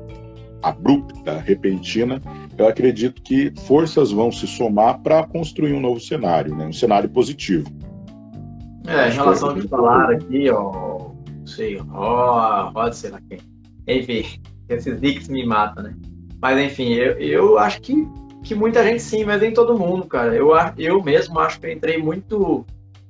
[0.62, 2.20] abrupta, repentina,
[2.56, 6.66] eu acredito que forças vão se somar para construir um novo cenário, né?
[6.66, 7.70] um cenário positivo.
[8.86, 11.10] É, em relação ao que falaram aqui, ó,
[11.46, 13.38] sei, ó, pode sei lá quem.
[13.86, 14.24] Enfim,
[14.68, 15.94] esses nicks me matam, né?
[16.40, 18.06] Mas enfim, eu, eu acho que,
[18.42, 20.34] que muita gente sim, mas nem todo mundo, cara.
[20.34, 22.66] Eu, eu mesmo acho que eu entrei muito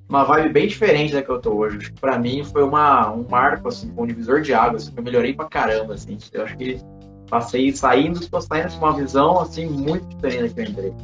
[0.09, 1.93] uma vibe bem diferente da que eu tô hoje.
[2.01, 5.47] Para mim foi uma, um marco, assim, um divisor de águas, assim, eu melhorei pra
[5.47, 6.19] caramba, assim.
[6.33, 6.79] Eu acho que
[7.29, 10.95] passei saindo, estou saindo com uma visão, assim, muito diferente da que eu entrei.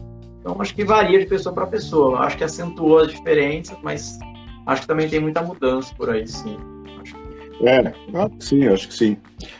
[0.41, 2.21] Então, acho que varia de pessoa para pessoa.
[2.21, 4.19] Acho que acentuou as diferenças, mas
[4.67, 6.57] acho que também tem muita mudança por aí, sim.
[7.63, 7.93] É,
[8.39, 9.17] que sim, acho que sim.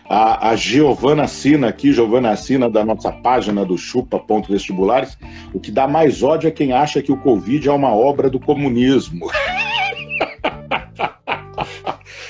[0.09, 5.19] A, a Giovana Sina aqui, Giovana Sina da nossa página do chupa.vestibulares,
[5.53, 8.41] o que dá mais ódio é quem acha que o Covid é uma obra do
[8.41, 9.31] comunismo.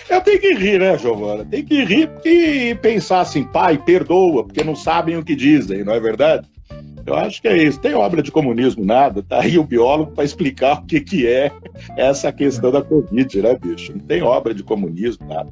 [0.08, 1.44] Eu tenho que rir, né, Giovana?
[1.44, 5.94] Tem que rir e pensar assim, pai, perdoa, porque não sabem o que dizem, não
[5.94, 6.48] é verdade?
[7.06, 7.80] Eu acho que é isso.
[7.80, 9.22] Tem obra de comunismo, nada.
[9.22, 11.50] Tá aí o biólogo para explicar o que, que é
[11.96, 13.92] essa questão da Covid, né, bicho?
[13.92, 15.50] Não tem obra de comunismo, nada.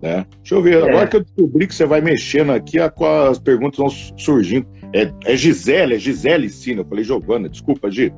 [0.00, 0.26] Né?
[0.38, 0.88] Deixa eu ver, é.
[0.88, 3.88] agora que eu descobri que você vai mexendo aqui, as perguntas vão
[4.18, 4.66] surgindo.
[4.92, 6.80] É, é Gisele, é Gisele Sina.
[6.80, 8.12] Eu falei, Giovana, desculpa, Gi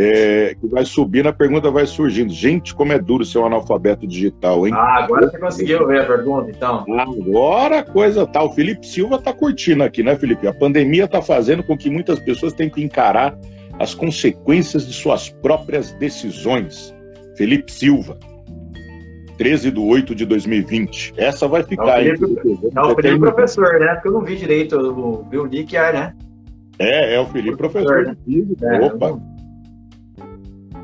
[0.00, 2.32] é, que vai subindo, a pergunta vai surgindo.
[2.32, 4.72] Gente, como é duro ser um analfabeto digital, hein?
[4.72, 6.84] Ah, agora você conseguiu ver a pergunta, então.
[6.96, 8.40] Agora a coisa tá.
[8.44, 10.46] O Felipe Silva tá curtindo aqui, né, Felipe?
[10.46, 13.36] A pandemia tá fazendo com que muitas pessoas tenham que encarar
[13.80, 16.94] as consequências de suas próprias decisões.
[17.36, 18.16] Felipe Silva.
[19.36, 21.14] 13 de 8 de 2020.
[21.16, 22.70] Essa vai ficar é o Felipe, aí.
[22.76, 23.94] É o Felipe professor, né?
[23.94, 26.14] Porque eu não vi direito o, o Nick, é, né?
[26.78, 28.66] É, é o Felipe professor, professor de física.
[28.76, 29.08] É, Opa.
[29.08, 29.37] Não...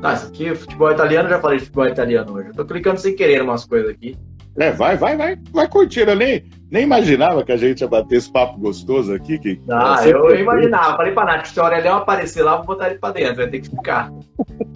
[0.01, 2.49] Ah, isso aqui é futebol italiano, já falei de futebol italiano hoje.
[2.49, 4.15] Eu tô clicando sem querer umas coisas aqui.
[4.57, 6.11] É, vai, vai, vai, vai curtindo.
[6.11, 9.37] Eu nem, nem imaginava que a gente ia bater esse papo gostoso aqui.
[9.37, 10.95] Que ah, eu, eu imaginava.
[10.95, 13.59] Falei pra Nath, se o Aurelião aparecer lá, vou botar ele pra dentro, vai ter
[13.59, 14.11] que ficar.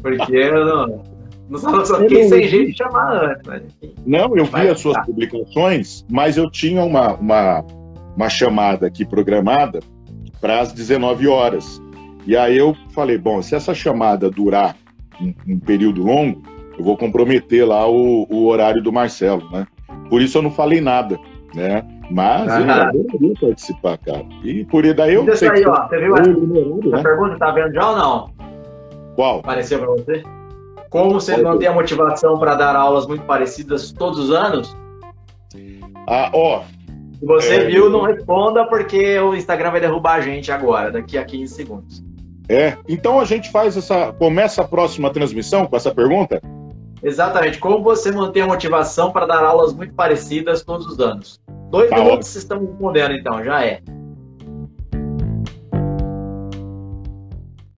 [0.01, 1.03] Porque eu não,
[1.49, 3.41] não só, só fiquei sem jeito de chamar antes.
[3.47, 3.63] Mas,
[4.05, 7.65] não, eu vi as suas publicações, mas eu tinha uma, uma,
[8.15, 9.80] uma chamada aqui programada
[10.41, 11.82] para as 19 horas.
[12.28, 14.76] E aí eu falei, bom, se essa chamada durar
[15.22, 16.41] um, um período longo,
[16.78, 19.67] eu vou comprometer lá o, o, horário do Marcelo, né?
[20.09, 21.20] Por isso eu não falei nada,
[21.53, 21.86] né?
[22.09, 24.26] Mas ah, eu adoraria participar, cara.
[24.43, 27.03] E por daí eu sei aí, ó, você viu a, né?
[27.03, 27.38] pergunta?
[27.38, 28.32] Tá vendo já ou não?
[29.15, 29.39] Qual?
[29.39, 30.24] Apareceu para você?
[30.89, 34.76] Como você Qual mantém a motivação para dar aulas muito parecidas todos os anos?
[36.07, 36.63] Ah, ó.
[37.20, 41.17] Se você é, viu, não responda porque o Instagram vai derrubar a gente agora, daqui
[41.17, 42.09] a 15 segundos.
[42.50, 44.12] É, então a gente faz essa.
[44.14, 46.41] Começa a próxima transmissão com essa pergunta?
[47.04, 47.60] Exatamente.
[47.60, 51.39] Como você mantém a motivação para dar aulas muito parecidas todos os anos?
[51.70, 52.39] Dois tá minutos ótimo.
[52.39, 53.82] estamos respondendo, então, já é.